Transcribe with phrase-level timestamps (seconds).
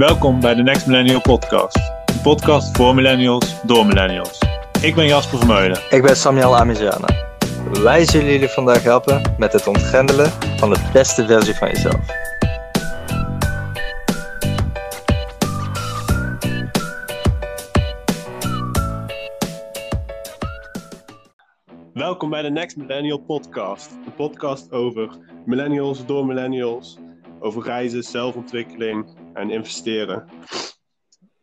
[0.00, 1.76] Welkom bij de Next Millennial Podcast.
[2.06, 4.38] Een podcast voor millennials, door millennials.
[4.82, 5.80] Ik ben Jasper Vermeulen.
[5.90, 7.08] Ik ben Samuel Amiziana.
[7.82, 12.06] Wij zullen jullie vandaag helpen met het ontgrendelen van de beste versie van jezelf.
[21.92, 23.90] Welkom bij de Next Millennial Podcast.
[24.06, 25.08] Een podcast over
[25.46, 26.98] millennials, door millennials,
[27.40, 30.28] over reizen, zelfontwikkeling en investeren.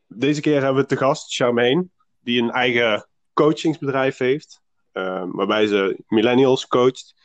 [0.08, 1.88] Deze keer hebben we te gast Charmaine,
[2.20, 4.62] die een eigen coachingsbedrijf heeft,
[4.94, 7.16] uh, waarbij ze millennials coacht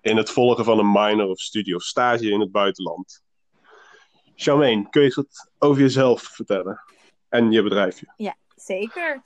[0.00, 3.22] in het volgen van een minor of studie of stage in het buitenland.
[4.34, 6.82] Charmaine, kun je wat over jezelf vertellen
[7.28, 8.12] en je bedrijfje?
[8.16, 9.22] Ja, zeker.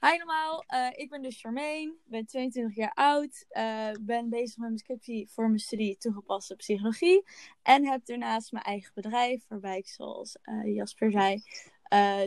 [0.00, 4.66] Hi allemaal, uh, ik ben dus Charmaine, ben 22 jaar oud, uh, ben bezig met
[4.66, 7.24] mijn scriptie voor mijn studie toegepaste psychologie
[7.62, 11.42] en heb daarnaast mijn eigen bedrijf waarbij ik zoals uh, Jasper zei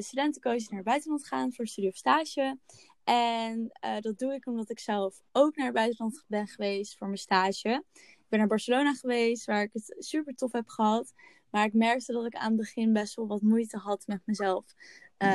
[0.02, 2.58] studentencoach naar het buitenland gaan voor studie of stage.
[3.04, 7.20] En dat doe ik omdat ik zelf ook naar het buitenland ben geweest voor mijn
[7.20, 7.84] stage.
[7.94, 11.14] Ik ben naar Barcelona geweest waar ik het super tof heb gehad,
[11.50, 14.66] maar ik merkte dat ik aan het begin best wel wat moeite had met mezelf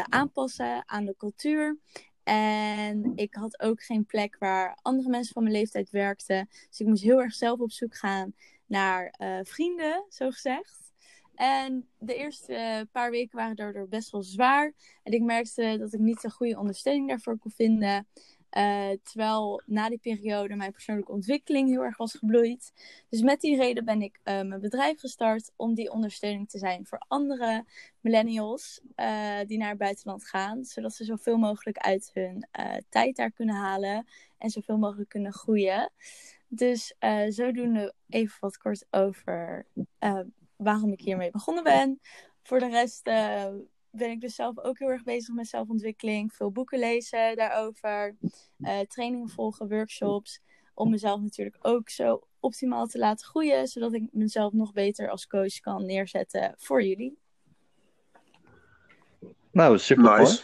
[0.09, 1.79] aanpassen aan de cultuur.
[2.29, 6.48] En ik had ook geen plek waar andere mensen van mijn leeftijd werkten.
[6.69, 8.34] Dus ik moest heel erg zelf op zoek gaan
[8.67, 10.93] naar uh, vrienden, zo gezegd.
[11.34, 14.73] En de eerste paar weken waren daardoor best wel zwaar.
[15.03, 18.06] En ik merkte dat ik niet een goede ondersteuning daarvoor kon vinden.
[18.57, 22.73] Uh, terwijl na die periode mijn persoonlijke ontwikkeling heel erg was gebloeid.
[23.09, 26.87] Dus met die reden ben ik uh, mijn bedrijf gestart om die ondersteuning te zijn
[26.87, 27.65] voor andere
[28.01, 30.65] millennials uh, die naar het buitenland gaan.
[30.65, 32.49] Zodat ze zoveel mogelijk uit hun
[32.89, 34.07] tijd daar kunnen halen
[34.39, 35.93] en zoveel mogelijk kunnen groeien.
[36.49, 36.95] Dus
[37.29, 39.67] zodoende even wat kort over
[40.57, 42.01] waarom ik hiermee begonnen ben.
[42.43, 43.11] Voor de rest
[43.91, 46.33] ben ik dus zelf ook heel erg bezig met zelfontwikkeling.
[46.33, 48.17] Veel boeken lezen daarover.
[48.58, 50.41] Uh, trainingen volgen, workshops.
[50.75, 53.66] Om mezelf natuurlijk ook zo optimaal te laten groeien.
[53.66, 57.19] Zodat ik mezelf nog beter als coach kan neerzetten voor jullie.
[59.50, 60.43] Nou, super nice.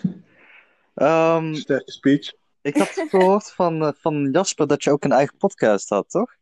[0.95, 2.33] Um, Sterke speech.
[2.63, 6.37] Ik had gehoord van, uh, van Jasper dat je ook een eigen podcast had, toch?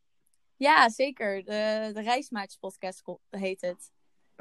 [0.56, 1.44] Ja, zeker.
[1.44, 3.90] De, de Reismaatjes podcast heet het.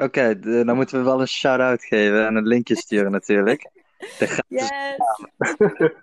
[0.01, 3.69] Oké, okay, dan moeten we wel een shout-out geven en een linkje sturen natuurlijk.
[3.97, 4.69] De yes.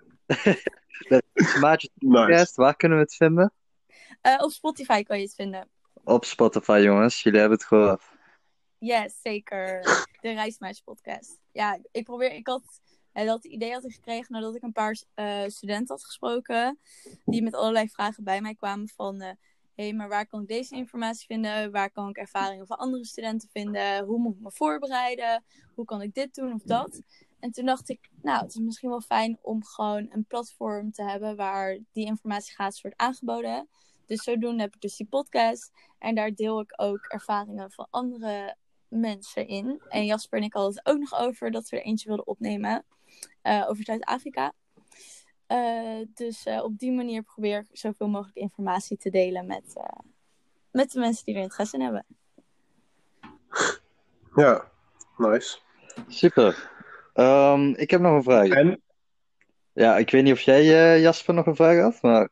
[1.09, 1.23] de
[1.59, 3.53] Maatje podcast, waar kunnen we het vinden?
[4.21, 5.69] Uh, op Spotify kan je het vinden.
[6.03, 7.23] Op Spotify, jongens.
[7.23, 8.03] Jullie hebben het gehoord.
[8.77, 9.81] Yes, zeker.
[10.21, 11.39] De Reismaatje podcast.
[11.51, 12.31] Ja, ik probeer...
[12.33, 12.63] Ik had...
[13.13, 16.79] Uh, dat idee had ik gekregen nadat ik een paar uh, studenten had gesproken.
[17.25, 19.37] Die met allerlei vragen bij mij kwamen van
[19.79, 21.71] hey, maar waar kan ik deze informatie vinden?
[21.71, 24.05] Waar kan ik ervaringen van andere studenten vinden?
[24.05, 25.43] Hoe moet ik me voorbereiden?
[25.75, 27.01] Hoe kan ik dit doen of dat?
[27.39, 31.03] En toen dacht ik, nou, het is misschien wel fijn om gewoon een platform te
[31.03, 33.67] hebben waar die informatie gratis wordt aangeboden.
[34.05, 35.71] Dus zodoende heb ik dus die podcast.
[35.99, 38.55] En daar deel ik ook ervaringen van andere
[38.87, 39.81] mensen in.
[39.87, 42.85] En Jasper en ik hadden het ook nog over dat we er eentje wilden opnemen
[43.43, 44.53] uh, over Zuid-Afrika.
[45.51, 49.83] Uh, dus uh, op die manier probeer ik zoveel mogelijk informatie te delen met, uh,
[50.71, 52.05] met de mensen die er interesse in hebben.
[54.35, 54.71] Ja,
[55.17, 55.57] nice.
[56.07, 56.69] Super.
[57.13, 58.47] Um, ik heb nog een vraag.
[58.47, 58.81] En?
[59.73, 62.29] Ja, ik weet niet of jij, Jasper, nog een vraag had, maar...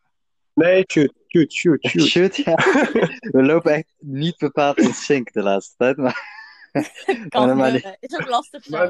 [0.54, 2.08] Nee, shoot, shoot, shoot, shoot.
[2.08, 2.56] shoot ja.
[3.36, 6.36] We lopen echt niet bepaald in sync de laatste tijd, maar...
[7.30, 7.98] kan maar niet...
[8.00, 8.70] Is ook lastig.
[8.70, 8.90] Maar.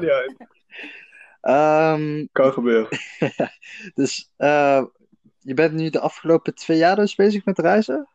[1.48, 2.98] Um, kan gebeuren.
[3.94, 4.84] dus uh,
[5.38, 8.08] je bent nu de afgelopen twee jaar dus bezig met reizen?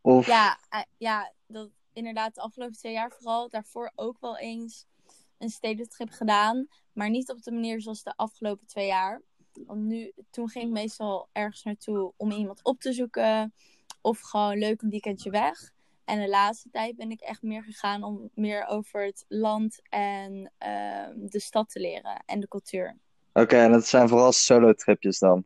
[0.00, 0.26] Of...
[0.26, 3.48] Ja, uh, ja dat, inderdaad de afgelopen twee jaar vooral.
[3.48, 4.86] Daarvoor ook wel eens
[5.38, 6.68] een stedentrip gedaan.
[6.92, 9.22] Maar niet op de manier zoals de afgelopen twee jaar.
[9.52, 13.54] Want nu, toen ging ik meestal ergens naartoe om iemand op te zoeken.
[14.00, 15.72] Of gewoon leuk een weekendje weg.
[16.10, 20.52] En de laatste tijd ben ik echt meer gegaan om meer over het land en
[20.66, 22.96] uh, de stad te leren en de cultuur.
[23.32, 25.44] Oké, okay, en dat zijn vooral solo-tripjes dan?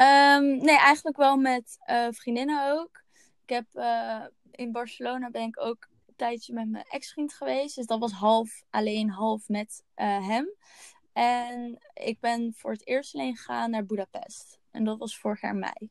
[0.00, 3.02] Um, nee, eigenlijk wel met uh, vriendinnen ook.
[3.46, 7.76] Ik heb uh, in Barcelona ben ik ook een tijdje met mijn ex-vriend geweest.
[7.76, 10.54] Dus dat was half alleen, half met uh, hem.
[11.12, 14.58] En ik ben voor het eerst alleen gegaan naar Budapest.
[14.70, 15.90] En dat was vorig jaar mei.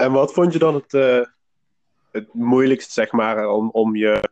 [0.00, 1.24] En wat vond je dan het, uh,
[2.10, 4.30] het moeilijkst, zeg maar, om, om, je,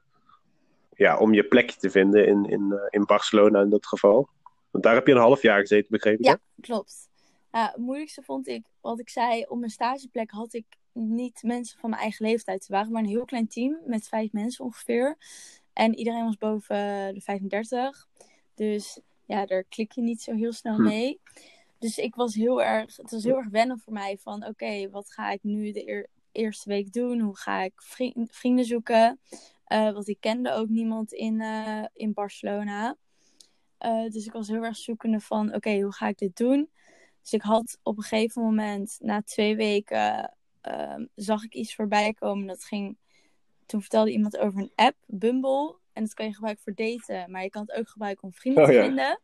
[0.94, 4.28] ja, om je plekje te vinden in, in, uh, in Barcelona in dat geval?
[4.70, 6.24] Want daar heb je een half jaar gezeten, begreep ik?
[6.24, 7.08] Ja, klopt.
[7.52, 11.78] Uh, het moeilijkste vond ik, wat ik zei, op mijn stageplek had ik niet mensen
[11.78, 12.66] van mijn eigen leeftijd.
[12.66, 15.16] We waren maar een heel klein team met vijf mensen ongeveer.
[15.72, 18.06] En iedereen was boven de 35.
[18.54, 20.82] Dus ja, daar klik je niet zo heel snel Hm.
[21.78, 25.12] Dus ik was heel erg, het was heel erg wennen voor mij van oké, wat
[25.12, 27.20] ga ik nu de eer- eerste week doen?
[27.20, 29.20] Hoe ga ik vri- vrienden zoeken?
[29.64, 32.96] Eh, want ik kende ook niemand in, eh, in Barcelona.
[33.78, 36.70] Eh, dus ik was heel erg zoekende van oké, hoe ga ik dit doen?
[37.22, 42.12] Dus ik had op een gegeven moment, na twee weken, ehm, zag ik iets voorbij
[42.12, 42.46] komen.
[42.46, 42.96] Dat ging,
[43.66, 45.76] toen vertelde iemand over een app, Bumble.
[45.92, 48.62] En dat kan je gebruiken voor daten, maar je kan het ook gebruiken om vrienden
[48.62, 49.18] Oh, te ja.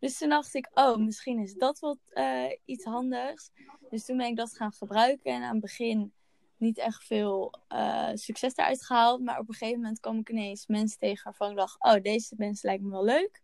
[0.00, 3.50] Dus toen dacht ik, oh, misschien is dat wat eh, iets handigs.
[3.90, 5.32] Dus toen ben ik dat gaan gebruiken.
[5.32, 6.12] En aan het begin
[6.56, 9.22] niet echt veel eh, succes eruit gehaald.
[9.22, 12.34] Maar op een gegeven moment kwam ik ineens mensen tegen waarvan ik dacht, oh, deze
[12.36, 13.42] mensen lijken me wel leuk.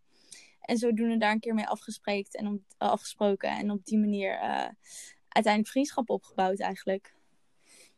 [0.61, 3.51] En zodoende daar een keer mee afgesproken en op, eh, afgesproken.
[3.51, 4.69] En op die manier eh,
[5.29, 7.15] uiteindelijk vriendschap opgebouwd eigenlijk.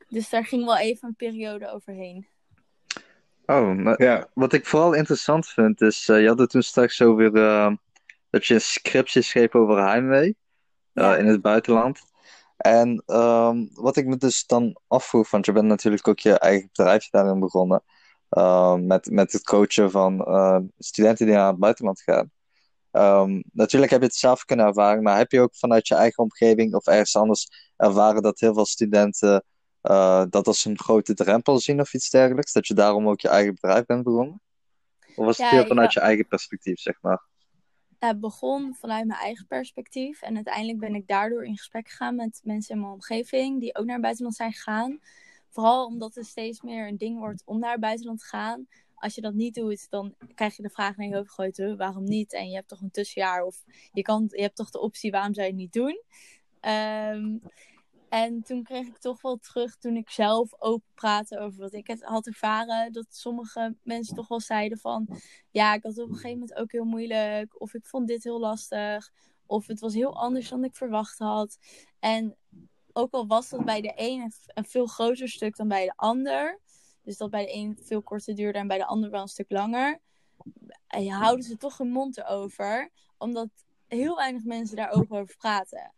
[0.08, 2.26] Dus daar ging wel even een periode overheen.
[3.50, 7.02] Oh, maar Ja, wat ik vooral interessant vind is, eh, je had het toen straks
[7.02, 7.72] over eh,
[8.31, 10.37] dat je een scriptie schreef over heimwee
[10.93, 11.17] eh, Ja.
[11.17, 12.01] in het buitenland.
[12.57, 16.69] En ehm, wat ik me dus dan afvroeg, want je bent natuurlijk ook je eigen
[16.73, 17.83] bedrijfje daarin begonnen,
[18.29, 22.31] eh, met, met het coachen van eh, studenten die naar het buitenland gaan.
[22.91, 26.23] Ehm, natuurlijk heb je het zelf kunnen ervaren, maar heb je ook vanuit je eigen
[26.23, 29.45] omgeving of ergens anders ervaren dat heel veel studenten
[30.31, 33.55] dat als een grote drempel zien of iets dergelijks, dat je daarom ook je eigen
[33.55, 34.41] bedrijf bent begonnen?
[35.15, 37.28] Of was het Ja, vanuit je eigen perspectief, zeg maar?
[37.99, 40.23] Het begon vanuit mijn eigen perspectief.
[40.23, 43.85] En uiteindelijk ben ik daardoor in gesprek gegaan met mensen in mijn omgeving die ook
[43.85, 44.99] naar het buitenland zijn gegaan.
[45.49, 48.67] Vooral omdat het steeds meer een ding wordt om naar het buitenland te gaan.
[48.95, 51.77] Als je dat niet doet, dan krijg je de vraag naar je hoofd gegooid: "Huh,
[51.77, 52.33] waarom niet?
[52.33, 55.35] En je hebt toch een tussenjaar of je, kan, je hebt toch de optie, waarom
[55.35, 56.03] zou je het niet doen?
[56.61, 57.37] Ehm,
[58.08, 61.87] en toen kreeg ik toch wel terug, toen ik zelf open praatte over wat ik
[61.87, 65.08] het had ervaren, dat sommige mensen toch wel zeiden van,
[65.50, 68.25] ja, ik had het op een gegeven moment ook heel moeilijk, of ik vond dit
[68.25, 69.10] heel lastig,
[69.46, 71.58] of het was heel anders dan ik verwacht had.
[71.99, 72.37] En
[72.93, 76.60] ook al was dat bij de een een- veel groter stuk dan bij de ander,
[77.02, 79.50] dus dat bij de een veel korter duurde en bij de ander wel een stuk
[79.50, 80.00] langer,
[80.87, 83.49] eh, houden ze toch hun mond erover, omdat
[83.87, 85.93] heel weinig mensen daar over praten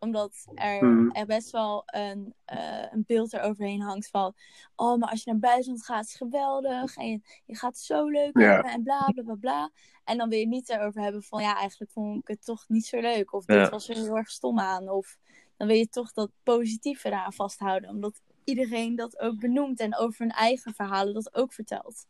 [0.00, 1.10] omdat er, Mhm.
[1.10, 4.34] er best wel een, eh, een beeld eroverheen hangt van...
[4.76, 6.96] Oh, maar als je naar buitenland gaat, is geweldig.
[6.96, 9.70] En je, je gaat zo leuk en bla, bla, bla, bla.
[10.04, 11.42] En dan wil je het niet erover hebben van...
[11.42, 13.32] Ja, eigenlijk vond ik het toch niet zo leuk.
[13.32, 14.88] Of dit was er heel erg stom aan.
[14.88, 15.18] Of
[15.56, 17.90] dan wil je toch dat positieve eraan vasthouden.
[17.90, 19.80] Omdat iedereen dat ook benoemt.
[19.80, 22.06] En over hun eigen verhalen dat ook vertelt.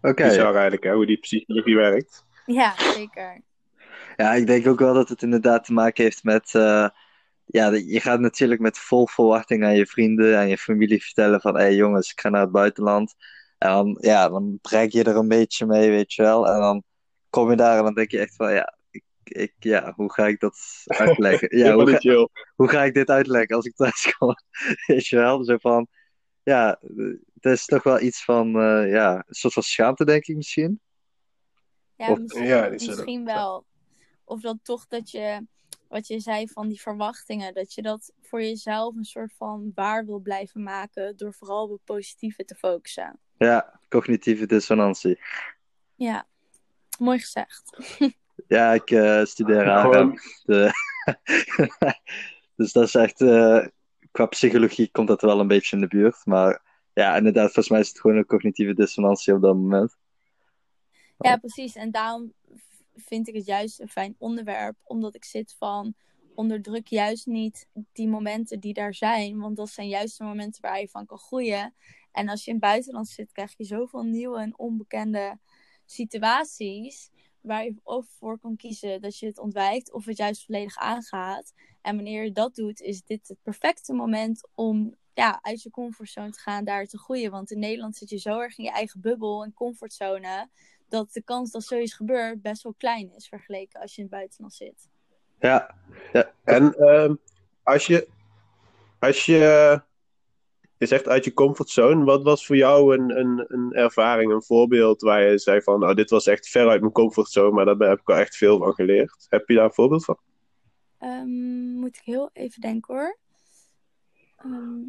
[0.00, 0.28] Oké.
[0.28, 2.24] bizar eigenlijk, hè, hoe die psychologie werkt.
[2.46, 3.40] Ja, zeker.
[4.16, 6.54] Ja, ik denk ook wel dat het inderdaad te maken heeft met.
[6.54, 6.88] eh,
[7.44, 11.54] ja, je gaat natuurlijk met vol verwachting aan je vrienden en je familie vertellen: van
[11.54, 13.14] hé hey, jongens, ik ga naar het buitenland.
[13.58, 16.48] En dan, ja, dan breng je er een beetje mee, weet je wel.
[16.48, 16.82] En dan
[17.30, 20.26] kom je daar en dan denk je echt van: ja, ik, ik, ja hoe ga
[20.26, 21.48] ik dat uitleggen?
[21.58, 24.34] Ja, hoe, ga, hoe ga ik dit uitleggen als ik thuis kom?
[24.86, 25.44] Weet je wel?
[25.44, 25.86] Zo van:
[26.42, 26.78] ja,
[27.40, 30.80] het is toch wel iets van, eh, ja, een soort van schaamte, denk ik misschien.
[31.96, 33.64] Ja, Of- misschien, Ja, misschien wel.
[34.26, 35.46] Of dat toch dat je,
[35.88, 40.06] wat je zei van die verwachtingen, dat je dat voor jezelf een soort van waar
[40.06, 43.18] wil blijven maken door vooral op het positieve te focussen.
[43.38, 45.20] Ja, cognitieve dissonantie.
[45.94, 46.26] Ja,
[46.98, 47.62] mooi gezegd.
[48.48, 50.14] Ja, ik eh, studeer aan.
[52.56, 53.66] dus dat is echt, eh,
[54.10, 56.26] qua psychologie komt dat wel een beetje in de buurt.
[56.26, 59.96] Maar ja, inderdaad, volgens mij is het gewoon een cognitieve dissonantie op dat moment.
[61.18, 61.74] Ja, precies.
[61.74, 62.32] En daarom
[62.96, 65.94] vind ik het juist een fijn onderwerp, omdat ik zit van
[66.34, 70.80] onderdruk juist niet die momenten die daar zijn, want dat zijn juist de momenten waar
[70.80, 71.74] je van kan groeien.
[72.12, 75.38] En als je in het buitenland zit, krijg je zoveel nieuwe en onbekende
[75.84, 77.10] situaties
[77.40, 81.52] waar je of voor kan kiezen dat je het ontwijkt of het juist volledig aangaat.
[81.82, 86.30] En wanneer je dat doet, is dit het perfecte moment om ja, uit je comfortzone
[86.30, 87.30] te gaan, daar te groeien.
[87.30, 90.48] Want in Nederland zit je zo erg in je eigen bubbel en comfortzone,
[90.88, 94.16] dat de kans dat zoiets gebeurt best wel klein is vergeleken als je in het
[94.16, 94.88] buitenland zit.
[95.40, 95.74] Ja,
[96.44, 97.14] En ehm,
[97.62, 98.08] als je,
[98.98, 99.38] als je,
[100.78, 105.00] je zegt uit je comfortzone, wat was voor jou een, een, een ervaring, een voorbeeld
[105.00, 108.00] waar je zei van, nou, dit was echt ver uit mijn comfortzone, maar daar heb
[108.00, 109.26] ik wel echt veel van geleerd.
[109.28, 110.18] Heb je daar een voorbeeld van?
[110.98, 113.16] Ehm, moet ik heel even denken hoor.
[114.36, 114.80] Ehm,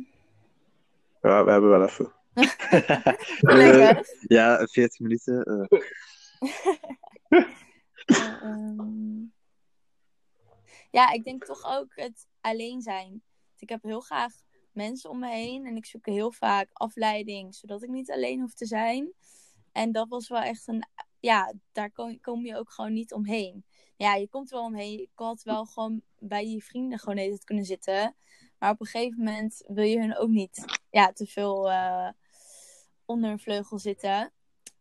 [1.22, 2.12] Ja, we hebben wel even.
[3.40, 4.16] lekker.
[4.28, 5.44] ja 40 minuten.
[5.44, 5.80] eh.
[8.08, 9.26] Eh, ehm,
[10.92, 13.24] ja, ik denk toch ook het alleen zijn.
[13.58, 14.34] Ik heb heel graag
[14.72, 15.66] mensen om me heen.
[15.66, 19.14] En ik zoek heel vaak afleiding, zodat ik niet alleen hoef te zijn.
[19.72, 20.88] En dat was wel echt een,
[21.20, 23.66] ja, daar kom, kom je ook gewoon niet omheen.
[23.96, 25.00] Ja, je komt er wel omheen.
[25.00, 28.16] Ik had wel gewoon bij je vrienden gewoon even kunnen zitten.
[28.60, 32.10] Maar op een gegeven moment wil je hun ook niet ja, te veel uh,
[33.08, 34.32] onder een vleugel zitten.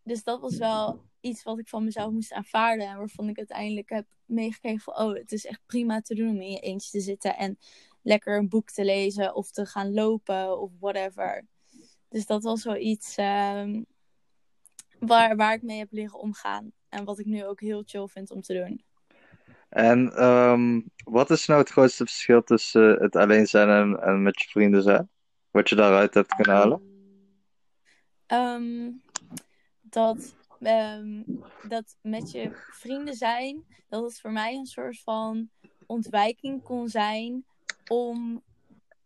[0.02, 2.86] Dus dat was wel iets wat ik van mezelf moest aanvaarden.
[2.86, 4.96] En waarvan ik uiteindelijk heb meegekregen van...
[4.98, 7.36] oh, het is echt prima te doen om in je eentje te zitten...
[7.36, 7.58] en
[8.02, 11.46] lekker een boek te lezen of te gaan lopen of whatever.
[12.08, 13.86] Dus dat was wel iets um,
[14.98, 16.72] waar, waar ik mee heb liggen omgaan.
[16.88, 18.84] En wat ik nu ook heel chill vind om te doen.
[19.68, 24.42] En um, wat is nou het grootste verschil tussen het alleen zijn en, en met
[24.42, 25.10] je vrienden zijn?
[25.50, 26.95] Wat je daaruit hebt kunnen halen?
[28.28, 29.02] Um,
[29.82, 31.24] dat, um,
[31.68, 35.50] dat met je vrienden zijn, dat het voor mij een soort van
[35.86, 37.44] ontwijking kon zijn
[37.88, 38.42] om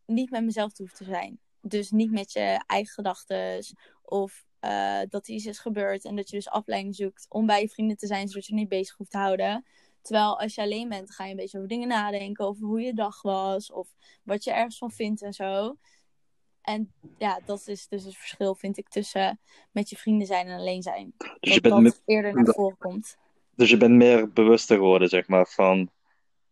[0.06, 1.38] niet met mezelf te hoeven te zijn.
[1.60, 3.64] Dus niet met je eigen gedachten
[4.02, 7.60] of uh, dat er iets is gebeurd en dat je dus afleiding zoekt om bij
[7.60, 9.64] je vrienden te zijn, zodat je niet bezig hoeft te houden.
[10.02, 12.94] Terwijl als je alleen bent, ga je een beetje over dingen nadenken, over hoe je
[12.94, 15.76] dag was of wat je ergens van vindt en zo.
[16.62, 19.40] En ja, dat is dus het verschil, vind ik, tussen
[19.70, 21.14] met je vrienden zijn en alleen zijn.
[21.40, 23.16] Dus je bent dat eerder naar voren komt.
[23.54, 25.90] Dus je bent meer bewuster geworden, zeg maar, van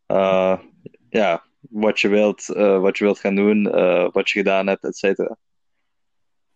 [0.07, 0.61] uh,
[1.09, 4.85] ja, wat je wilt, uh, wat je wilt gaan doen, uh, wat je gedaan hebt,
[4.85, 5.37] et cetera.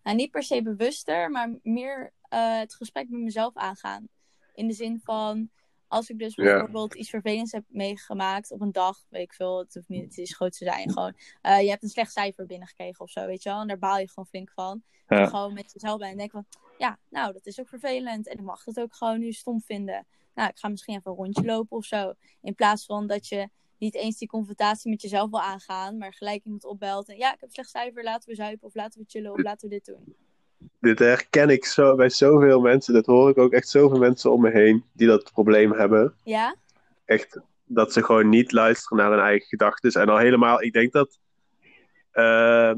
[0.02, 4.08] Nou, niet per se bewuster, maar meer het gesprek met mezelf aangaan.
[4.54, 5.50] In de zin van,
[5.92, 9.74] als ik dus bijvoorbeeld iets vervelends heb meegemaakt op een dag, weet ik veel, het
[9.74, 13.00] hoeft niet het is groot te zijn, gewoon, uh, je hebt een slecht cijfer binnengekregen
[13.00, 14.82] of zo, weet je wel, en daar baal je gewoon flink van.
[15.08, 15.18] Ja.
[15.18, 16.46] En gewoon met jezelf bij en denk van,
[16.78, 20.06] ja, nou, dat is ook vervelend en ik mag het ook gewoon nu stom vinden.
[20.34, 22.12] Nou, ik ga misschien even een rondje lopen of zo.
[22.40, 26.44] In plaats van dat je niet eens die confrontatie met jezelf wil aangaan, maar gelijk
[26.44, 29.06] iemand opbelt en ja, ik heb een slecht cijfer, laten we zuipen of laten we
[29.08, 30.16] chillen of laten we dit doen
[30.80, 32.94] dit herken ik zo, bij zoveel mensen.
[32.94, 36.14] Dat hoor ik ook echt zoveel mensen om me heen die dat probleem hebben.
[36.24, 36.56] Ja?
[37.04, 40.00] Echt, dat ze gewoon niet luisteren naar hun eigen gedachten.
[40.00, 41.18] En al helemaal, ik denk dat...
[42.12, 42.72] Uh,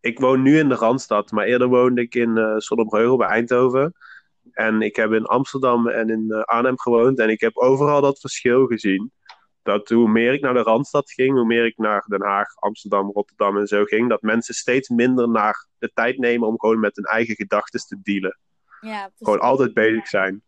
[0.00, 3.94] ik woon nu in de Randstad, maar eerder woonde ik in uh, Zonnebreugel bij Eindhoven.
[4.52, 7.18] En ik heb in Amsterdam en in uh, Arnhem gewoond.
[7.18, 9.12] En ik heb overal dat verschil gezien
[9.64, 13.10] dat hoe meer ik naar de Randstad ging, hoe meer ik naar Den Haag, Amsterdam,
[13.10, 16.96] Rotterdam en zo ging, dat mensen steeds minder naar de tijd nemen om gewoon met
[16.96, 18.38] hun eigen gedachten te dealen.
[18.80, 20.42] Ja, gewoon altijd bezig zijn.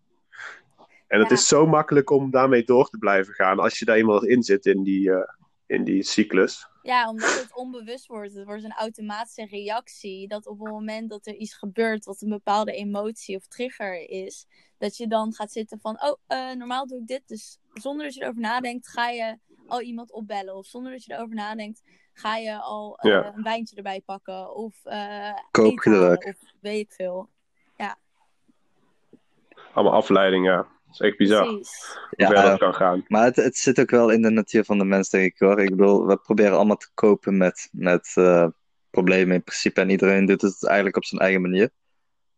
[1.06, 4.24] En het is zo makkelijk om daarmee door te blijven gaan als je daar eenmaal
[4.24, 5.18] in zit in die, uh,
[5.66, 6.68] in die cyclus.
[6.82, 8.34] Ja, omdat het onbewust wordt.
[8.34, 10.28] Het wordt een automatische reactie.
[10.28, 14.46] Dat op het moment dat er iets gebeurt wat een bepaalde emotie of trigger is,
[14.78, 17.22] dat je dan gaat zitten van, oh, uh, normaal doe ik dit.
[17.26, 20.56] Dus zonder dat je erover nadenkt, ga je al iemand opbellen.
[20.56, 21.82] Of zonder dat je erover nadenkt,
[22.12, 23.34] ga je al uh, ja.
[23.34, 24.54] een wijntje erbij pakken.
[24.54, 25.36] Of uh.
[25.52, 27.28] Of weet ik veel.
[27.76, 27.98] Ja.
[29.72, 30.74] Allemaal afleiding, ja.
[31.00, 31.44] Is echt bizar.
[31.44, 31.98] Precies.
[32.10, 33.04] Hoe ja, dat kan gaan.
[33.08, 35.60] Maar het, het zit ook wel in de natuur van de mens, denk ik hoor.
[35.60, 38.12] Ik bedoel, we proberen allemaal te kopen met, met
[38.90, 39.80] problemen in principe.
[39.80, 41.70] En iedereen doet het eigenlijk op zijn eigen manier.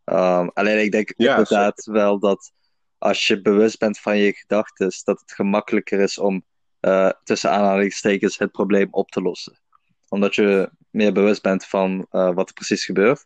[0.04, 2.00] Um, alleen ik denk ja, inderdaad zeker.
[2.00, 2.52] wel dat
[2.98, 6.44] als je bewust bent van je gedachten, dat het gemakkelijker is om
[6.80, 9.60] uh, tussen aanhalingstekens het probleem op te lossen.
[10.08, 13.24] Omdat je meer bewust bent van uh, wat er precies gebeurt.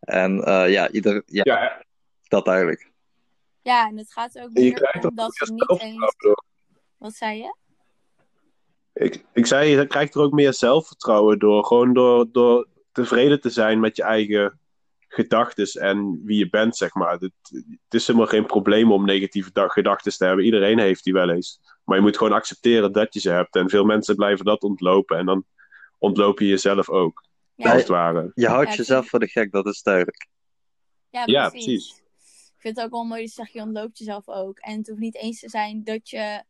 [0.00, 1.22] En uh, ja, ieder.
[1.26, 1.84] Ja, ja,
[2.28, 2.89] dat eigenlijk.
[3.70, 6.14] Ja, en het gaat ook meer om dat je niet eens.
[6.96, 7.54] Wat zei je?
[8.92, 11.64] Ik, ik zei, je krijgt er ook meer zelfvertrouwen door.
[11.64, 14.58] Gewoon door, door tevreden te zijn met je eigen
[15.08, 17.12] gedachten en wie je bent, zeg maar.
[17.12, 20.44] Het, het, is helemaal geen probleem om negatieve gedachten te hebben.
[20.44, 21.60] Iedereen heeft die wel eens.
[21.84, 23.56] Maar je moet gewoon accepteren dat je ze hebt.
[23.56, 25.18] En veel mensen blijven dat ontlopen.
[25.18, 25.44] En dan
[25.98, 27.24] ontloop je jezelf ook.
[27.54, 27.70] Ja.
[27.70, 28.30] Als het ware.
[28.34, 30.28] Je houdt jezelf voor de gek, dat is duidelijk.
[31.10, 31.42] Ja, precies.
[31.42, 31.99] Ja, precies.
[32.60, 34.58] Ik vind het ook wel mooi dat je zegt, je ontloopt jezelf ook.
[34.58, 36.44] En het hoeft niet eens te zijn dat je...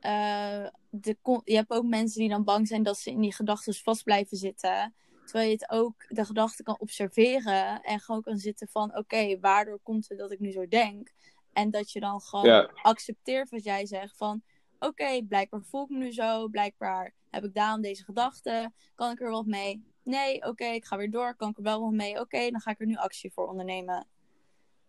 [0.00, 3.74] Uh, de, je hebt ook mensen die dan bang zijn dat ze in die gedachten
[3.74, 4.94] vast blijven zitten.
[5.24, 9.78] Terwijl je het ook de gedachte kan observeren en gewoon kan zitten van oké, waardoor
[9.82, 11.12] komt het dat ik nu zo denk?
[11.52, 14.42] En dat je dan gewoon accepteert wat jij zegt van
[14.78, 19.20] oké, blijkbaar voel ik me nu zo, blijkbaar heb ik daarom deze gedachten, kan ik
[19.20, 19.84] er wat mee?
[20.02, 22.20] Nee, oké, ik ga weer door, kan ik er wel wat mee?
[22.20, 24.06] Oké, dan ga ik er nu actie voor ondernemen.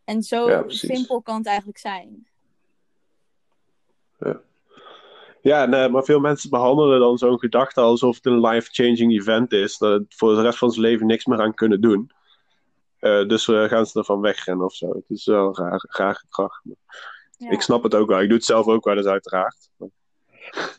[0.06, 2.28] En zo simpel kan het eigenlijk zijn.
[4.20, 4.42] Ja.
[5.42, 9.78] Ja, nee, maar veel mensen behandelen dan zo'n gedachte alsof het een life-changing event is.
[9.78, 12.12] Dat het voor de rest van zijn leven niks meer aan kunnen doen.
[13.00, 14.90] Uh, dus uh, gaan ze ervan wegrennen of zo.
[14.90, 16.62] Het is wel een raar, raar gedrag.
[17.38, 17.50] Ja.
[17.50, 18.22] Ik snap het ook wel.
[18.22, 19.70] Ik doe het zelf ook wel eens uiteraard.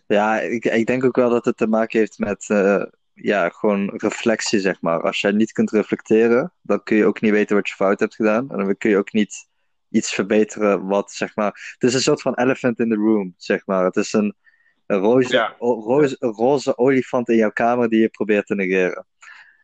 [0.06, 3.90] Ja, ik, ik denk ook wel dat het te maken heeft met uh, ja, gewoon
[3.96, 5.02] reflectie, zeg maar.
[5.02, 8.14] Als jij niet kunt reflecteren, dan kun je ook niet weten wat je fout hebt
[8.14, 8.50] gedaan.
[8.50, 9.48] En dan kun je ook niet
[9.90, 11.74] iets verbeteren wat, zeg maar...
[11.78, 13.84] Het is een soort van elephant in the room, zeg maar.
[13.84, 14.34] Het is een,
[14.86, 15.54] een, roze, Ja.
[15.58, 19.06] o- roze, een roze olifant in jouw kamer die je probeert te negeren.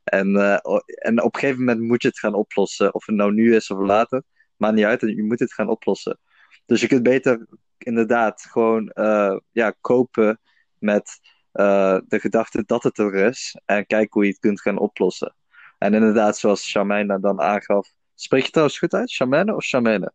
[0.04, 2.94] En, eh, en op een gegeven moment moet je het gaan oplossen.
[2.94, 4.22] Of het nou nu is of later.
[4.56, 6.18] Maakt niet uit, je moet het gaan oplossen.
[6.66, 7.46] Dus je kunt beter
[7.78, 10.40] inderdaad gewoon eh, ja, kopen
[10.78, 11.18] met
[11.52, 13.60] eh, de gedachte dat het er is.
[13.64, 15.34] En kijken hoe je het kunt gaan oplossen.
[15.78, 17.88] En inderdaad, zoals Charmaine dan aangaf.
[18.14, 19.12] Spreek je trouwens goed uit?
[19.14, 20.12] Charmaine of Charmaine?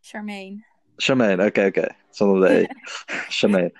[0.00, 0.64] Charmaine.
[0.96, 1.88] Charmaine, oké, oké.
[2.10, 2.66] Zonder de E.
[3.38, 3.72] Charmaine.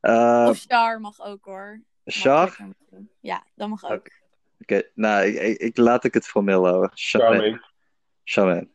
[0.00, 1.80] Eh of Char mag ook hoor.
[2.04, 2.56] Char?
[3.20, 4.06] Ja, dat mag ook.
[4.60, 4.82] Oké.
[4.94, 6.90] Nou, ik, ik, ik- laat ik het formeel houden.
[6.94, 7.38] Charmaine.
[7.40, 7.64] Charming.
[8.24, 8.68] Charmaine.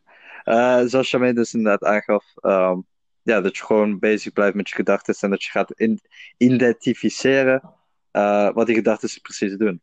[0.44, 2.80] Eh, zoals Charmaine dus inderdaad aangaf, ehm,
[3.24, 6.02] ja, dat je gewoon bezig blijft met je gedachten en dat je gaat in-
[6.38, 7.74] identificeren
[8.12, 9.82] eh, wat die gedachten precies doen.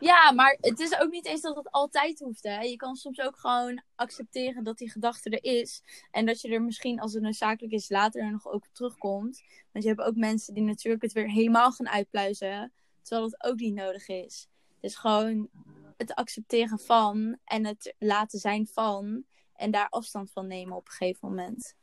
[0.00, 2.42] Ja, maar het is ook niet eens dat het altijd hoeft.
[2.42, 2.60] Hè?
[2.60, 5.82] Je kan soms ook gewoon accepteren dat die gedachte er is.
[6.10, 9.42] En dat je er misschien, als het noodzakelijk is, later er nog ook terugkomt.
[9.72, 12.72] Want je hebt ook mensen die natuurlijk het weer helemaal gaan uitpluizen.
[13.02, 14.48] Terwijl het ook niet nodig is.
[14.80, 15.48] Dus gewoon
[15.96, 19.24] het accepteren van en het laten zijn van.
[19.54, 21.74] En daar afstand van nemen op een gegeven moment.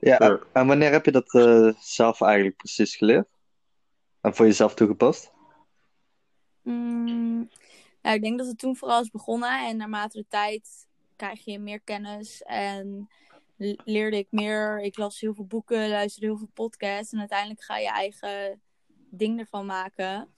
[0.00, 3.28] Ja, en wanneer heb je dat eh, zelf eigenlijk precies geleerd?
[4.20, 5.32] En voor jezelf toegepast?
[6.62, 7.50] Mm,
[8.02, 9.66] nou, ik denk dat het toen vooral is begonnen.
[9.68, 12.42] En naarmate de tijd krijg je meer kennis.
[12.42, 13.08] En
[13.84, 14.80] leerde ik meer.
[14.80, 17.12] Ik las heel veel boeken, luisterde heel veel podcasts.
[17.12, 18.60] En uiteindelijk ga je eigen
[19.10, 20.28] ding ervan maken.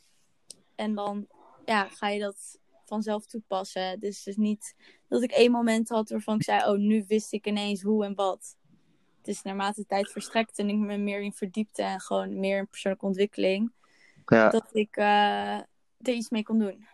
[0.75, 1.27] En dan
[1.65, 4.01] ja, ga je dat vanzelf toepassen.
[4.01, 4.75] Dus het is niet
[5.09, 6.71] dat ik één moment had waarvan ik zei...
[6.71, 8.57] Oh, nu wist ik ineens hoe en wat.
[9.23, 11.83] Het is naarmate de tijd verstrekt en ik me meer in verdiepte.
[11.83, 13.73] En gewoon meer in persoonlijke ontwikkeling.
[14.27, 16.87] Ja, Dat ik eh, er iets mee kon doen.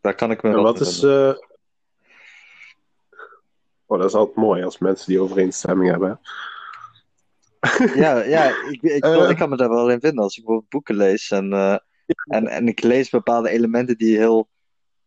[0.00, 0.98] daar kan ik me wel wat in is.
[1.00, 1.36] vinden.
[1.36, 1.44] eh,
[3.86, 6.20] Oh, dat is altijd mooi als mensen die overeenstemming hebben.
[7.94, 9.30] Ja, ja ik, ik, Eh.
[9.30, 11.76] ik kan me daar wel in vinden als ik bijvoorbeeld boeken lees en, eh,
[12.24, 14.48] en, en ik lees bepaalde elementen die heel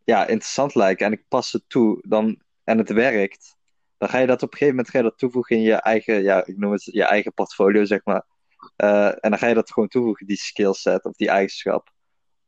[0.04, 3.58] ja, interessant lijken en ik pas het toe dan, en het werkt,
[4.00, 6.22] dan ga je dat op een gegeven moment ga je dat toevoegen in je eigen,
[6.24, 8.26] ja, ik noem het je eigen portfolio, zeg maar.
[8.76, 11.90] Eh, en dan ga je dat gewoon toevoegen, die skillset of die eigenschap.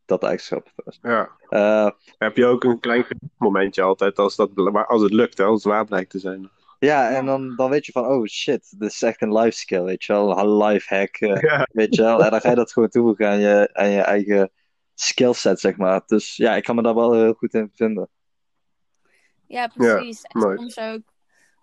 [0.06, 0.72] Dat eigenschap.
[1.02, 1.30] Ja.
[1.50, 3.06] Eh, Heb je ook een klein
[3.38, 4.50] momentje altijd als, dat,
[4.88, 6.50] als het lukt, hè, als het waar blijkt te zijn.
[6.80, 9.82] ja, en dan, dan weet je van, oh shit, dit is echt een life skill,
[9.84, 11.16] weet je wel, een life hack.
[11.16, 11.68] eh, Ja.
[11.72, 12.24] Weet je wel?
[12.24, 14.52] En dan ga je dat gewoon toevoegen aan je, aan je eigen
[14.94, 16.02] skillset, zeg maar.
[16.06, 18.10] Dus ja, ik kan me daar wel heel goed in vinden.
[19.48, 20.22] Ja, precies.
[20.22, 20.58] en mooi.
[20.58, 21.02] soms ook,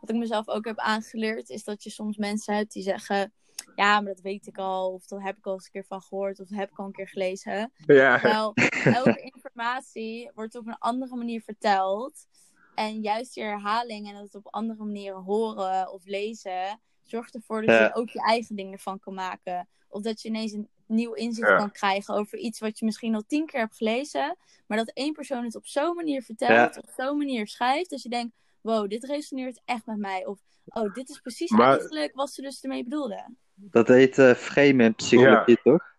[0.01, 3.33] wat ik mezelf ook heb aangeleerd, is dat je soms mensen hebt die zeggen:
[3.77, 6.01] Ja, maar dat weet ik al, of dat heb ik al eens een keer van
[6.03, 7.73] gehoord, of dat heb ik al een keer gelezen.
[7.87, 8.19] Ja.
[8.19, 8.55] Terwijl
[9.05, 12.27] elke informatie wordt op een andere manier verteld.
[12.75, 17.75] En juist die herhaling en het op andere manieren horen of lezen, zorgt ervoor dat
[17.75, 17.85] Ja.
[17.85, 19.69] je ook je eigen ding ervan kan maken.
[19.89, 21.57] Of dat je ineens een nieuw inzicht Ja.
[21.57, 24.37] kan krijgen over iets wat je misschien al tien keer hebt gelezen.
[24.67, 26.81] Maar dat één persoon het op zo'n manier vertelt, Ja.
[26.81, 27.91] op zo'n manier schrijft.
[27.91, 30.27] Dat je denkt, wow, dit resoneert echt met mij.
[30.27, 33.35] Of, oh, dit is precies Maar- eigenlijk wat ze dus ermee bedoelde.
[33.55, 35.97] Dat heet eh frame in psychologie, toch?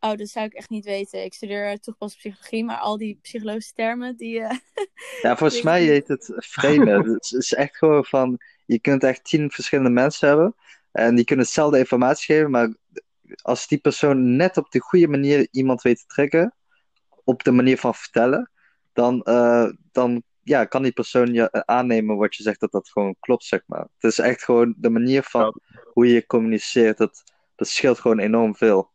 [0.00, 1.24] Oh, dat zou ik echt niet weten.
[1.24, 4.40] Ik studeer uh, toegepaste psychologie, maar al die psychologische termen, die...
[4.40, 4.56] eh,
[5.22, 7.04] Ja, volgens mij heet het framen.
[7.12, 10.54] Het is echt gewoon van, je kunt echt tien verschillende mensen hebben.
[10.92, 12.74] En die kunnen hetzelfde informatie geven, maar
[13.42, 16.54] als die persoon net op de goede manier iemand weet te trekken,
[17.24, 18.50] op de manier van vertellen,
[18.92, 22.88] dan, eh, dan ja, kan die persoon je eh, aannemen wat je zegt dat dat
[22.88, 23.86] gewoon klopt, zeg maar.
[23.98, 25.60] Het is echt gewoon de manier van
[25.92, 27.22] hoe je communiceert, dat,
[27.56, 28.90] dat scheelt gewoon enorm veel.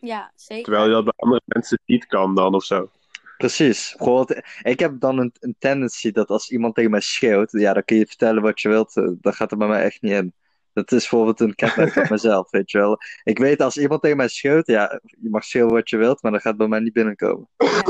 [0.00, 0.64] ja, zeker.
[0.64, 2.90] Terwijl je dat bij andere mensen niet kan dan of zo.
[3.38, 3.94] Precies.
[3.96, 7.84] Bijvoorbeeld, ik heb dan een, een tendency dat als iemand tegen mij schreeuwt, ja, dan
[7.84, 10.32] kun je vertellen wat je wilt, eh, dat gaat er bij mij echt niet in.
[10.72, 12.98] Dat is bijvoorbeeld een kenmerk van mezelf, weet je wel.
[13.24, 16.32] Ik weet als iemand tegen mij schreeuwt, ja, je mag schreeuwen wat je wilt, maar
[16.32, 17.48] dat gaat bij mij niet binnenkomen.
[17.56, 17.82] Ja,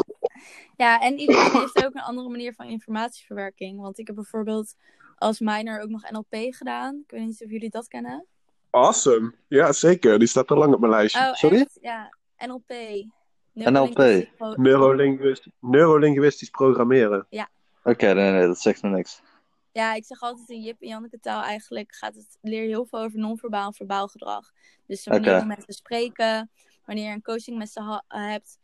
[0.76, 3.80] en iedereen heeft ook een andere manier van informatieverwerking.
[3.80, 4.74] Want ik heb bijvoorbeeld
[5.16, 7.00] als minor ook nog NLP gedaan.
[7.04, 8.26] Ik weet niet of jullie dat kennen.
[8.70, 9.34] Awesome.
[9.48, 10.18] Ja, zeker.
[10.18, 11.20] Die staat al lang op mijn lijstje.
[11.20, 11.60] Oh, Sorry?
[11.60, 11.78] echt?
[11.80, 12.72] Ja, NLP.
[13.52, 14.28] NLP.
[14.56, 17.26] Neurolinguist- Neurolinguistisch programmeren.
[17.84, 19.22] Oké, nee, nee, dat zegt me niks.
[19.72, 22.86] Ja, ik zeg altijd in Jip en Janneke taal eigenlijk gaat het, leer je heel
[22.86, 24.50] veel over non-verbaal en verbaal gedrag.
[24.86, 25.36] Dus manier Oké.
[25.38, 26.50] hoe mensen spreken,
[26.84, 28.58] wanneer je een coaching met ze hebt,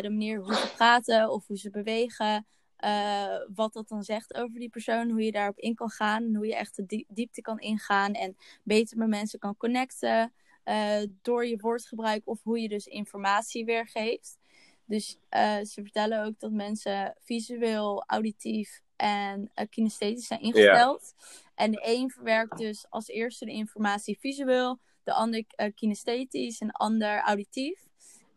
[0.00, 4.58] de manier hoe ze praten of hoe ze bewegen, eh, wat dat dan zegt over
[4.58, 7.58] die persoon, hoe je daarop in kan gaan, hoe je echt de die- diepte kan
[7.58, 10.32] ingaan en beter met mensen kan connecten.
[10.64, 14.38] eh, door je woordgebruik of hoe je dus informatie weergeeft.
[14.84, 21.14] Dus eh, ze vertellen ook dat mensen visueel, auditief en kinesthetisch zijn ingesteld.
[21.54, 26.72] En de een verwerkt dus als eerste de informatie visueel, de ander kinesthetisch en de
[26.72, 27.88] ander auditief.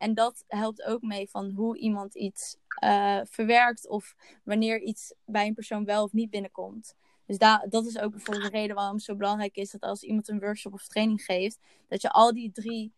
[0.04, 2.58] En dat helpt ook mee van hoe iemand iets
[3.24, 6.96] verwerkt of wanneer iets bij een persoon wel of niet binnenkomt.
[7.26, 10.04] Dus da dat is ook bijvoorbeeld de reden waarom het zo belangrijk is dat als
[10.04, 12.94] iemand een workshop of training geeft, dat je al die drie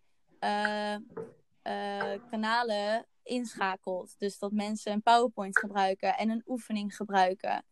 [2.30, 4.16] kanalen inschakelt.
[4.18, 7.66] Dus dat mensen een PowerPoint gebruiken en een oefening gebruiken